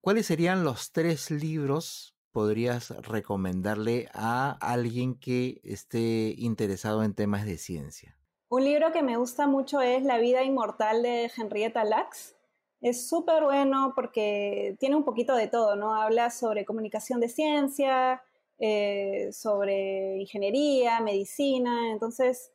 ¿Cuáles 0.00 0.26
serían 0.26 0.64
los 0.64 0.92
tres 0.92 1.30
libros 1.30 2.16
podrías 2.32 2.90
recomendarle 3.06 4.08
a 4.14 4.56
alguien 4.60 5.14
que 5.14 5.60
esté 5.62 6.34
interesado 6.38 7.04
en 7.04 7.14
temas 7.14 7.44
de 7.44 7.58
ciencia? 7.58 8.16
Un 8.48 8.64
libro 8.64 8.92
que 8.92 9.02
me 9.02 9.16
gusta 9.16 9.46
mucho 9.46 9.80
es 9.80 10.02
La 10.02 10.18
vida 10.18 10.42
inmortal 10.42 11.02
de 11.02 11.30
Henrietta 11.36 11.84
Lacks. 11.84 12.34
Es 12.80 13.08
súper 13.08 13.44
bueno 13.44 13.92
porque 13.94 14.76
tiene 14.80 14.96
un 14.96 15.04
poquito 15.04 15.34
de 15.36 15.46
todo, 15.46 15.76
¿no? 15.76 15.94
Habla 15.94 16.30
sobre 16.30 16.64
comunicación 16.64 17.20
de 17.20 17.28
ciencia, 17.28 18.22
eh, 18.58 19.30
sobre 19.32 20.18
ingeniería, 20.18 21.00
medicina, 21.00 21.92
entonces 21.92 22.51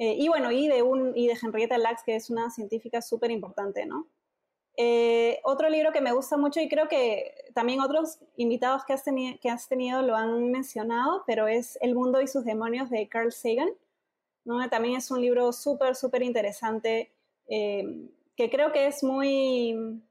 eh, 0.00 0.14
y 0.18 0.28
bueno, 0.28 0.50
y 0.50 0.66
de, 0.66 0.82
un, 0.82 1.12
y 1.14 1.26
de 1.26 1.36
Henrietta 1.40 1.76
Lacks, 1.76 2.02
que 2.02 2.16
es 2.16 2.30
una 2.30 2.50
científica 2.50 3.02
súper 3.02 3.30
importante, 3.30 3.84
¿no? 3.84 4.08
Eh, 4.78 5.40
otro 5.44 5.68
libro 5.68 5.92
que 5.92 6.00
me 6.00 6.12
gusta 6.12 6.38
mucho 6.38 6.58
y 6.58 6.66
creo 6.70 6.88
que 6.88 7.34
también 7.52 7.82
otros 7.82 8.18
invitados 8.38 8.82
que 8.86 8.94
has, 8.94 9.04
que 9.04 9.50
has 9.50 9.68
tenido 9.68 10.00
lo 10.00 10.16
han 10.16 10.50
mencionado, 10.50 11.22
pero 11.26 11.48
es 11.48 11.76
El 11.82 11.94
mundo 11.94 12.22
y 12.22 12.26
sus 12.26 12.46
demonios 12.46 12.88
de 12.88 13.06
Carl 13.06 13.30
Sagan. 13.30 13.68
¿no? 14.46 14.66
También 14.70 14.96
es 14.96 15.10
un 15.10 15.20
libro 15.20 15.52
súper, 15.52 15.94
súper 15.94 16.22
interesante 16.22 17.12
eh, 17.46 18.08
que 18.38 18.48
creo 18.48 18.72
que 18.72 18.86
es 18.86 19.04
muy, 19.04 20.02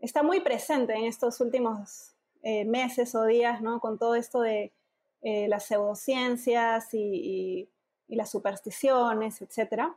está 0.00 0.24
muy 0.24 0.40
presente 0.40 0.94
en 0.94 1.04
estos 1.04 1.40
últimos 1.40 2.16
eh, 2.42 2.64
meses 2.64 3.14
o 3.14 3.24
días, 3.24 3.62
¿no? 3.62 3.78
Con 3.78 4.00
todo 4.00 4.16
esto 4.16 4.40
de 4.40 4.72
las 5.22 5.66
pseudociencias 5.66 6.92
y, 6.92 6.98
y, 6.98 7.68
las 8.16 8.30
supersticiones, 8.30 9.40
etcétera. 9.42 9.94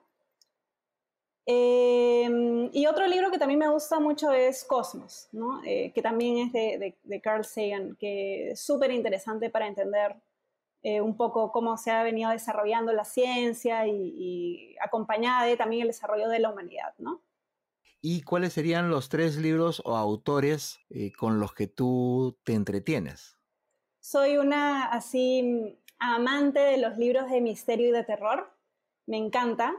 Em, 1.47 2.71
y 2.73 2.87
otro 2.87 3.05
libro 3.05 3.29
que 3.29 3.37
también 3.37 3.59
me 3.59 3.67
gusta 3.69 3.99
mucho 3.99 4.31
es 4.31 4.63
Cosmos, 4.63 5.27
¿no? 5.31 5.61
Eh, 5.63 5.91
que 5.93 6.01
también 6.01 6.37
es 6.47 6.51
de, 6.51 6.95
de, 7.03 7.21
Carl 7.21 7.45
Sagan, 7.45 7.95
que 7.99 8.51
es 8.51 8.59
súper 8.59 8.89
interesante 8.91 9.51
para 9.51 9.67
entender 9.67 10.15
eh, 10.81 11.01
un 11.01 11.17
poco 11.17 11.51
cómo 11.51 11.77
se 11.77 11.91
ha 11.91 12.03
venido 12.03 12.31
desarrollando 12.31 12.93
la 12.93 13.05
ciencia 13.05 13.87
y, 13.87 14.75
acompañada 14.79 15.45
de 15.45 15.57
también 15.57 15.83
el 15.83 15.87
desarrollo 15.87 16.29
de 16.29 16.39
la 16.39 16.51
humanidad, 16.51 16.93
¿no? 16.99 17.21
¿Y 18.01 18.21
cuáles 18.21 18.53
serían 18.53 18.89
los 18.89 19.09
tres 19.09 19.35
libros 19.37 19.81
o 19.83 19.97
autores 19.97 20.79
eh, 20.91 21.11
con 21.11 21.39
los 21.39 21.53
que 21.53 21.65
tú 21.65 22.37
te 22.43 22.53
entretienes? 22.53 23.35
Soy 23.99 24.37
una 24.37 24.85
así 24.85 25.75
amante 25.99 26.59
de 26.59 26.77
los 26.77 26.97
libros 26.97 27.29
de 27.29 27.41
misterio 27.41 27.89
y 27.89 27.91
de 27.91 28.03
terror. 28.03 28.51
Me 29.05 29.17
encanta 29.17 29.73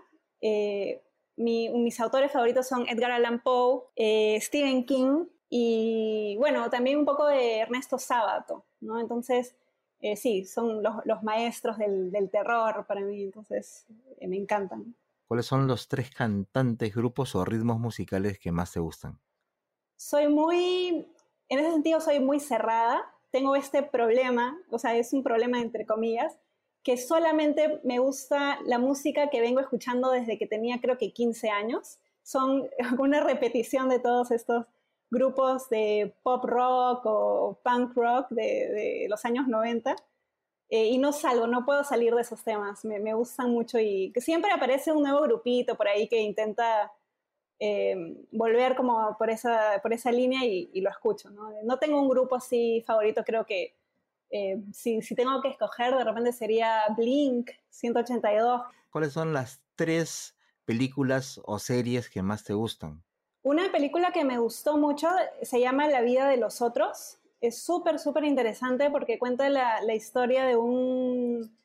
mis 1.37 2.01
autores 2.01 2.33
favoritos 2.33 2.67
son 2.67 2.89
Edgar 2.89 3.11
Allan 3.11 3.41
Poe, 3.43 3.85
eh, 3.95 4.39
Stephen 4.41 4.85
King 4.85 5.27
y, 5.49 6.37
bueno, 6.39 6.69
también 6.71 6.99
un 6.99 7.05
poco 7.05 7.27
de 7.27 7.59
Ernesto 7.59 7.99
Sábato, 7.99 8.65
¿no? 8.81 8.99
Entonces, 8.99 9.55
eh, 10.01 10.17
sí, 10.17 10.45
son 10.45 10.83
los, 10.83 11.23
maestros 11.23 11.79
del, 11.79 12.31
terror 12.31 12.87
para 12.87 13.01
mí, 13.03 13.23
entonces 13.23 13.87
eh, 14.19 14.27
me 14.27 14.37
encantan. 14.37 14.97
¿Cuáles 15.29 15.47
son 15.47 15.67
los 15.67 15.89
tres 15.89 16.11
cantantes, 16.11 16.95
grupos 16.95 17.35
o 17.35 17.45
ritmos 17.45 17.79
musicales 17.79 18.39
que 18.39 18.53
más 18.53 18.73
te 18.73 18.81
gustan? 18.81 19.19
Soy 19.97 20.29
muy, 20.29 21.13
en 21.49 21.59
ese 21.59 21.73
sentido 21.73 22.01
soy 22.01 22.21
muy 22.21 22.41
cerrada, 22.41 23.15
tengo 23.37 23.55
este 23.55 23.83
problema, 23.83 24.59
o 24.70 24.79
sea, 24.79 24.96
es 24.96 25.12
un 25.12 25.22
problema 25.22 25.61
entre 25.61 25.85
comillas, 25.85 26.38
que 26.83 26.96
solamente 26.96 27.83
me 27.85 27.99
gusta 27.99 28.59
la 28.64 28.79
música 28.79 29.29
que 29.29 29.42
vengo 29.42 29.61
escuchando 29.61 30.11
desde 30.11 30.38
que 30.38 30.46
tenía 30.46 30.81
creo 30.81 30.96
que 30.96 31.12
15 31.12 31.51
años. 31.51 31.99
Son 32.22 32.66
una 32.99 33.20
repetición 33.20 33.90
de 33.90 33.99
todos 33.99 34.31
estos 34.31 34.64
grupos 35.11 35.68
de 35.68 36.14
pop 36.22 36.44
rock 36.46 37.03
o 37.05 37.61
punk 37.62 37.94
rock 37.94 38.31
de, 38.31 39.07
los 39.11 39.22
años 39.27 39.49
90. 39.49 39.94
Eh, 40.70 40.87
y 40.87 40.96
no 40.96 41.12
salgo, 41.12 41.46
no 41.46 41.66
puedo 41.66 41.85
salir 41.85 42.14
de 42.14 42.22
esos 42.22 42.42
temas, 42.42 42.87
me, 42.87 42.99
me, 42.99 43.12
gustan 43.12 43.51
mucho 43.51 43.79
y 43.79 44.12
siempre 44.16 44.51
aparece 44.51 44.92
un 44.92 45.03
nuevo 45.03 45.20
grupito 45.22 45.77
por 45.77 45.87
ahí 45.87 46.09
que 46.09 46.20
intenta 46.20 46.90
eh, 47.59 48.25
volver 48.33 48.77
como 48.77 49.16
por 49.19 49.31
esa, 49.31 49.81
por 49.83 49.92
esa 49.92 50.12
línea 50.12 50.45
y, 50.45 50.71
y 50.73 50.81
lo 50.81 50.90
escucho. 50.90 51.31
¿no? 51.31 51.51
no 51.64 51.79
tengo 51.79 52.01
un 52.01 52.09
grupo 52.09 52.37
así 52.37 52.83
favorito, 52.87 53.23
creo 53.25 53.45
que 53.45 53.75
eh, 54.31 54.62
si, 54.73 55.01
tengo 55.14 55.40
que 55.40 55.49
escoger, 55.49 55.95
de 55.95 56.05
repente 56.05 56.33
sería 56.33 56.83
Blink 56.97 57.51
182. 57.71 58.62
¿Cuáles 58.90 59.12
son 59.12 59.33
las 59.33 59.62
tres 59.75 60.37
películas 60.64 61.40
o 61.45 61.59
series 61.59 62.11
que 62.11 62.23
más 62.23 62.45
te 62.45 62.55
gustan? 62.55 63.03
Una 63.42 63.71
película 63.71 64.11
que 64.12 64.25
me 64.25 64.38
gustó 64.38 64.77
mucho 64.77 65.09
se 65.42 65.61
llama 65.61 65.87
La 65.87 66.01
vida 66.01 66.29
de 66.29 66.37
los 66.37 66.61
otros. 66.61 67.19
Es 67.40 67.59
súper, 67.62 67.99
súper 67.99 68.25
interesante 68.25 68.90
porque 68.90 69.19
cuenta 69.19 69.49
la, 69.49 69.95
historia 69.95 70.45
de 70.45 70.57
un, 70.57 71.57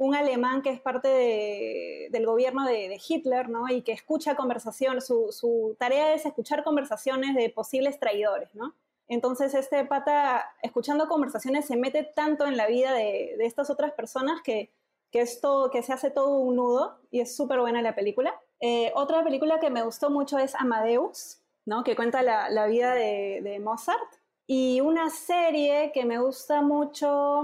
un, 0.00 0.14
alemán 0.14 0.62
que 0.62 0.70
es 0.70 0.80
parte 0.80 2.08
del 2.10 2.26
gobierno 2.26 2.64
de, 2.66 3.00
Hitler, 3.06 3.48
¿no? 3.48 3.68
Y 3.68 3.82
que 3.82 3.92
escucha 3.92 4.34
conversaciones, 4.34 5.06
su, 5.06 5.28
su 5.30 5.76
tarea 5.78 6.14
es 6.14 6.26
escuchar 6.26 6.64
conversaciones 6.64 7.34
de 7.34 7.50
posibles 7.50 7.98
traidores, 7.98 8.54
¿no? 8.54 8.74
Entonces 9.10 9.54
este 9.54 9.84
pata, 9.84 10.54
escuchando 10.62 11.08
conversaciones, 11.08 11.66
se 11.66 11.76
mete 11.76 12.04
tanto 12.04 12.46
en 12.46 12.56
la 12.56 12.68
vida 12.68 12.92
de, 12.92 13.34
estas 13.40 13.68
otras 13.68 13.92
personas 13.92 14.40
que, 14.40 14.72
que, 15.10 15.20
es 15.20 15.40
que 15.72 15.82
se 15.82 15.92
hace 15.92 16.10
todo 16.12 16.38
un 16.38 16.54
nudo 16.54 17.00
y 17.10 17.18
es 17.18 17.36
súper 17.36 17.58
buena 17.58 17.82
la 17.82 17.96
película. 17.96 18.40
Eh, 18.60 18.92
otra 18.94 19.24
película 19.24 19.58
que 19.58 19.68
me 19.68 19.82
gustó 19.82 20.10
mucho 20.10 20.38
es 20.38 20.54
Amadeus, 20.54 21.40
¿no? 21.64 21.82
que 21.82 21.96
cuenta 21.96 22.22
la, 22.22 22.66
vida 22.68 22.94
de, 22.94 23.60
Mozart. 23.60 23.98
Y 24.46 24.80
una 24.80 25.10
serie 25.10 25.90
que 25.92 26.04
me 26.04 26.20
gusta 26.20 26.62
mucho, 26.62 27.42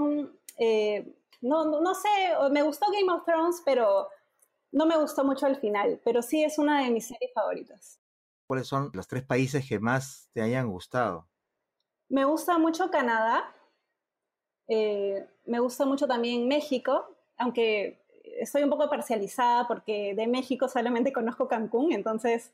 eh, 0.57 1.16
no, 1.41 1.65
no, 1.65 1.93
sé, 1.93 2.09
me 2.51 2.63
gustó 2.63 2.87
Game 2.91 3.11
of 3.11 3.25
Thrones, 3.25 3.61
pero 3.65 4.09
no 4.71 4.85
me 4.85 4.97
gustó 4.97 5.23
mucho 5.23 5.47
el 5.47 5.57
final, 5.57 6.01
pero 6.03 6.21
sí 6.21 6.43
es 6.43 6.57
una 6.57 6.83
de 6.83 6.91
mis 6.91 7.07
series 7.07 7.31
favoritas. 7.33 7.99
¿Cuáles 8.47 8.67
son 8.67 8.91
los 8.93 9.07
tres 9.07 9.23
países 9.23 9.67
que 9.67 9.79
más 9.79 10.29
te 10.33 10.41
hayan 10.41 10.69
gustado? 10.69 11.27
Me 12.09 12.25
gusta 12.25 12.57
mucho 12.57 12.89
Canadá, 12.89 13.53
eh, 14.67 15.27
me 15.45 15.59
gusta 15.59 15.85
mucho 15.85 16.07
también 16.07 16.47
México, 16.47 17.17
aunque 17.37 18.05
estoy 18.39 18.63
un 18.63 18.69
poco 18.69 18.89
parcializada 18.89 19.67
porque 19.67 20.13
de 20.15 20.27
México 20.27 20.67
solamente 20.67 21.13
conozco 21.13 21.47
Cancún, 21.47 21.91
entonces 21.91 22.53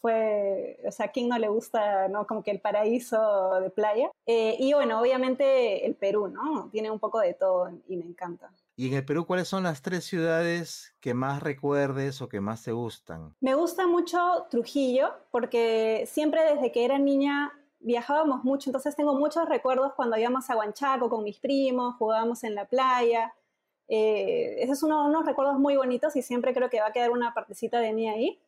fue, 0.00 0.80
o 0.86 0.90
sea, 0.90 1.06
¿a 1.06 1.12
quién 1.12 1.28
no 1.28 1.38
le 1.38 1.48
gusta, 1.48 2.08
no? 2.08 2.26
Como 2.26 2.42
que 2.42 2.50
el 2.50 2.60
paraíso 2.60 3.60
de 3.60 3.70
playa. 3.70 4.10
Eh, 4.26 4.56
y 4.58 4.72
bueno, 4.72 5.00
obviamente 5.00 5.86
el 5.86 5.94
Perú, 5.94 6.28
¿no? 6.28 6.68
Tiene 6.70 6.90
un 6.90 6.98
poco 6.98 7.20
de 7.20 7.34
todo 7.34 7.70
y 7.88 7.96
me 7.96 8.04
encanta. 8.04 8.50
¿Y 8.76 8.88
en 8.88 8.94
el 8.94 9.04
Perú 9.04 9.26
cuáles 9.26 9.48
son 9.48 9.64
las 9.64 9.82
tres 9.82 10.04
ciudades 10.04 10.94
que 11.00 11.12
más 11.12 11.42
recuerdes 11.42 12.22
o 12.22 12.28
que 12.28 12.40
más 12.40 12.62
te 12.62 12.72
gustan? 12.72 13.34
Me 13.40 13.54
gusta 13.54 13.86
mucho 13.86 14.46
Trujillo 14.50 15.12
porque 15.30 16.08
siempre 16.10 16.54
desde 16.54 16.72
que 16.72 16.84
era 16.84 16.98
niña 16.98 17.52
viajábamos 17.80 18.44
mucho, 18.44 18.70
entonces 18.70 18.94
tengo 18.96 19.14
muchos 19.14 19.48
recuerdos 19.48 19.92
cuando 19.94 20.16
íbamos 20.16 20.48
a 20.48 20.56
Huanchaco 20.56 21.10
con 21.10 21.24
mis 21.24 21.38
primos, 21.38 21.96
jugábamos 21.96 22.44
en 22.44 22.54
la 22.54 22.66
playa. 22.66 23.34
Eh, 23.88 24.62
esos 24.62 24.78
son 24.78 24.92
unos 24.92 25.26
recuerdos 25.26 25.58
muy 25.58 25.76
bonitos 25.76 26.14
y 26.16 26.22
siempre 26.22 26.54
creo 26.54 26.70
que 26.70 26.80
va 26.80 26.86
a 26.86 26.92
quedar 26.92 27.10
una 27.10 27.34
partecita 27.34 27.80
de 27.80 27.92
mí 27.92 28.08
ahí. 28.08 28.40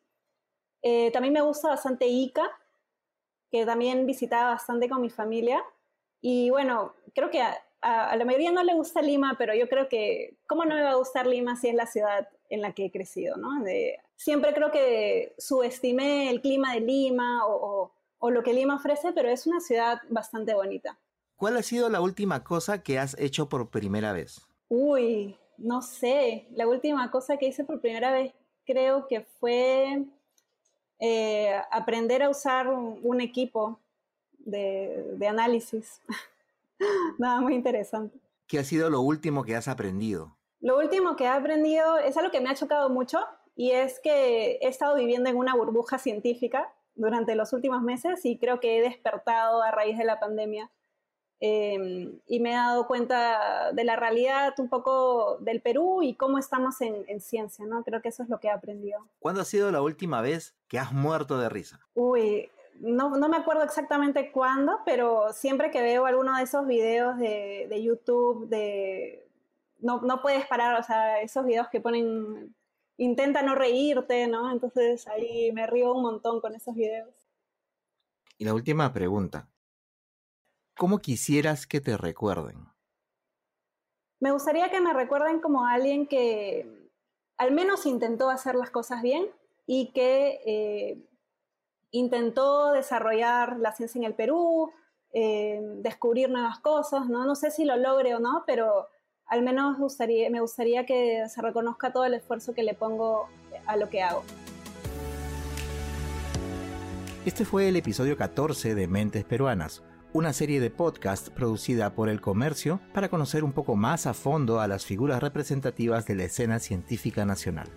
Eh, 0.82 1.10
también 1.12 1.32
me 1.32 1.40
gusta 1.40 1.68
bastante 1.68 2.06
Ica, 2.06 2.50
que 3.50 3.64
también 3.64 4.06
visitaba 4.06 4.50
bastante 4.50 4.88
con 4.88 5.00
mi 5.00 5.10
familia. 5.10 5.62
Y 6.20 6.50
bueno, 6.50 6.94
creo 7.14 7.30
que 7.30 7.42
a, 7.42 8.16
la 8.16 8.24
mayoría 8.24 8.52
no 8.52 8.62
le 8.62 8.74
gusta 8.74 9.02
Lima, 9.02 9.36
pero 9.38 9.54
yo 9.54 9.68
creo 9.68 9.88
que, 9.88 10.36
¿cómo 10.46 10.64
no 10.64 10.74
me 10.74 10.82
va 10.82 10.90
a 10.90 10.96
gustar 10.96 11.26
Lima 11.26 11.56
si 11.56 11.68
es 11.68 11.74
la 11.74 11.86
ciudad 11.86 12.28
en 12.48 12.60
la 12.60 12.72
que 12.72 12.86
he 12.86 12.90
crecido? 12.90 13.36
¿no? 13.36 13.48
siempre 14.16 14.54
creo 14.54 14.70
que 14.70 15.34
subestimé 15.36 16.30
el 16.30 16.40
clima 16.40 16.74
de 16.74 16.80
Lima 16.80 17.44
o 17.46 17.92
o 18.24 18.30
lo 18.30 18.44
que 18.44 18.52
Lima 18.52 18.76
ofrece, 18.76 19.12
pero 19.12 19.28
es 19.28 19.48
una 19.48 19.58
ciudad 19.58 19.98
bastante 20.08 20.54
bonita. 20.54 20.96
¿Cuál 21.34 21.56
ha 21.56 21.62
sido 21.64 21.88
la 21.90 22.00
última 22.00 22.44
cosa 22.44 22.80
que 22.80 23.00
has 23.00 23.18
hecho 23.18 23.48
por 23.48 23.68
primera 23.68 24.12
vez? 24.12 24.40
Uy, 24.68 25.36
no 25.58 25.82
sé. 25.82 26.46
La 26.52 26.68
última 26.68 27.10
cosa 27.10 27.36
que 27.36 27.48
hice 27.48 27.64
por 27.64 27.80
primera 27.80 28.12
vez 28.12 28.32
creo 28.64 29.08
que 29.08 29.22
fue 29.22 30.04
eh, 31.04 31.60
aprender 31.72 32.22
a 32.22 32.30
usar 32.30 32.68
un, 32.68 33.20
equipo 33.20 33.80
de, 34.38 35.04
de 35.16 35.26
análisis. 35.26 36.00
Nada 37.18 37.40
muy 37.40 37.54
interesante. 37.54 38.16
¿Qué 38.46 38.60
ha 38.60 38.64
sido 38.64 38.88
lo 38.88 39.00
último 39.00 39.42
que 39.42 39.56
has 39.56 39.66
aprendido? 39.66 40.36
Lo 40.60 40.78
último 40.78 41.16
que 41.16 41.24
he 41.24 41.28
aprendido 41.28 41.98
es 41.98 42.16
algo 42.16 42.30
que 42.30 42.40
me 42.40 42.50
ha 42.50 42.54
chocado 42.54 42.88
mucho 42.88 43.18
y 43.56 43.72
es 43.72 43.98
que 43.98 44.58
he 44.62 44.68
estado 44.68 44.94
viviendo 44.94 45.28
en 45.28 45.36
una 45.36 45.56
burbuja 45.56 45.98
científica 45.98 46.72
durante 46.94 47.34
los 47.34 47.52
últimos 47.52 47.82
meses 47.82 48.24
y 48.24 48.38
creo 48.38 48.60
que 48.60 48.78
he 48.78 48.80
despertado 48.80 49.60
a 49.60 49.72
raíz 49.72 49.98
de 49.98 50.04
la 50.04 50.20
pandemia 50.20 50.70
em, 51.44 52.20
y 52.28 52.38
me 52.38 52.52
he 52.52 52.54
dado 52.54 52.86
cuenta 52.86 53.72
de 53.72 53.82
la 53.82 53.96
realidad 53.96 54.54
un 54.58 54.68
poco 54.68 55.38
del 55.40 55.60
Perú 55.60 56.00
y 56.00 56.14
cómo 56.14 56.38
estamos 56.38 56.80
en, 56.80 57.20
ciencia, 57.20 57.66
¿no? 57.66 57.82
Creo 57.82 58.00
que 58.00 58.10
eso 58.10 58.22
es 58.22 58.28
lo 58.28 58.38
que 58.38 58.46
he 58.46 58.50
aprendido. 58.52 59.00
¿Cuándo 59.18 59.40
ha 59.40 59.44
sido 59.44 59.72
la 59.72 59.82
última 59.82 60.20
vez 60.20 60.54
que 60.68 60.78
has 60.78 60.92
muerto 60.92 61.38
de 61.38 61.48
risa? 61.48 61.80
Uy, 61.94 62.48
no, 62.78 63.16
no 63.16 63.28
me 63.28 63.38
acuerdo 63.38 63.64
exactamente 63.64 64.30
cuándo, 64.30 64.78
pero 64.84 65.32
siempre 65.32 65.72
que 65.72 65.82
veo 65.82 66.06
alguno 66.06 66.36
de 66.36 66.44
esos 66.44 66.64
videos 66.64 67.18
de, 67.18 67.66
de 67.68 67.82
YouTube 67.82 68.48
de... 68.48 69.28
No, 69.80 70.00
no 70.00 70.22
puedes 70.22 70.46
parar, 70.46 70.78
o 70.78 70.82
sea, 70.84 71.20
esos 71.22 71.44
videos 71.44 71.66
que 71.68 71.80
ponen 71.80 72.54
intenta 72.98 73.42
no 73.42 73.56
reírte, 73.56 74.28
¿no? 74.28 74.52
Entonces 74.52 75.08
ahí 75.08 75.50
me 75.52 75.66
río 75.66 75.92
un 75.92 76.02
montón 76.02 76.40
con 76.40 76.54
esos 76.54 76.76
videos. 76.76 77.08
Y 78.38 78.44
la 78.44 78.54
última 78.54 78.92
pregunta. 78.92 79.48
¿Cómo 80.76 80.98
quisieras 80.98 81.66
que 81.66 81.80
te 81.80 81.96
recuerden? 81.96 82.66
Me 84.20 84.32
gustaría 84.32 84.70
que 84.70 84.80
me 84.80 84.92
recuerden 84.92 85.40
como 85.40 85.66
alguien 85.66 86.06
que 86.06 86.90
al 87.36 87.52
menos 87.52 87.86
intentó 87.86 88.30
hacer 88.30 88.54
las 88.54 88.70
cosas 88.70 89.02
bien 89.02 89.26
y 89.66 89.92
que 89.92 90.40
eh, 90.46 91.08
intentó 91.90 92.72
desarrollar 92.72 93.58
la 93.58 93.72
ciencia 93.72 93.98
en 93.98 94.04
el 94.04 94.14
Perú, 94.14 94.72
eh, 95.12 95.60
descubrir 95.78 96.30
nuevas 96.30 96.58
cosas, 96.60 97.08
¿no? 97.08 97.26
No 97.26 97.34
sé 97.34 97.50
si 97.50 97.64
lo 97.64 97.76
logre 97.76 98.14
o 98.14 98.20
no, 98.20 98.44
pero 98.46 98.88
al 99.26 99.42
menos 99.42 99.78
gustaría, 99.78 100.30
me 100.30 100.40
gustaría 100.40 100.86
que 100.86 101.28
se 101.28 101.42
reconozca 101.42 101.92
todo 101.92 102.04
el 102.04 102.14
esfuerzo 102.14 102.54
que 102.54 102.62
le 102.62 102.74
pongo 102.74 103.28
a 103.66 103.76
lo 103.76 103.88
que 103.88 104.02
hago. 104.02 104.22
Este 107.24 107.44
fue 107.44 107.68
el 107.68 107.76
episodio 107.76 108.16
14 108.16 108.74
de 108.74 108.88
Mentes 108.88 109.24
Peruanas, 109.24 109.82
una 110.14 110.32
serie 110.32 110.60
de 110.60 110.70
podcast 110.70 111.30
producida 111.30 111.94
por 111.94 112.08
El 112.08 112.20
Comercio 112.20 112.80
para 112.92 113.08
conocer 113.08 113.44
un 113.44 113.52
poco 113.52 113.76
más 113.76 114.06
a 114.06 114.12
fondo 114.12 114.60
a 114.60 114.68
las 114.68 114.84
figuras 114.84 115.22
representativas 115.22 116.06
de 116.06 116.16
la 116.16 116.24
escena 116.24 116.58
científica 116.58 117.24
nacional. 117.24 117.68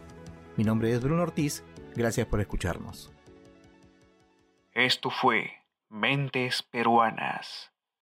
Mi 0.57 0.63
nombre 0.63 0.91
es 0.91 1.01
Bruno 1.01 1.23
Ortiz, 1.23 1.63
gracias 1.95 2.27
por 2.27 2.41
escucharnos. 2.41 3.11
Esto 4.73 5.09
fue 5.09 5.51
Mentes 5.89 6.61
Peruanas. 6.63 7.74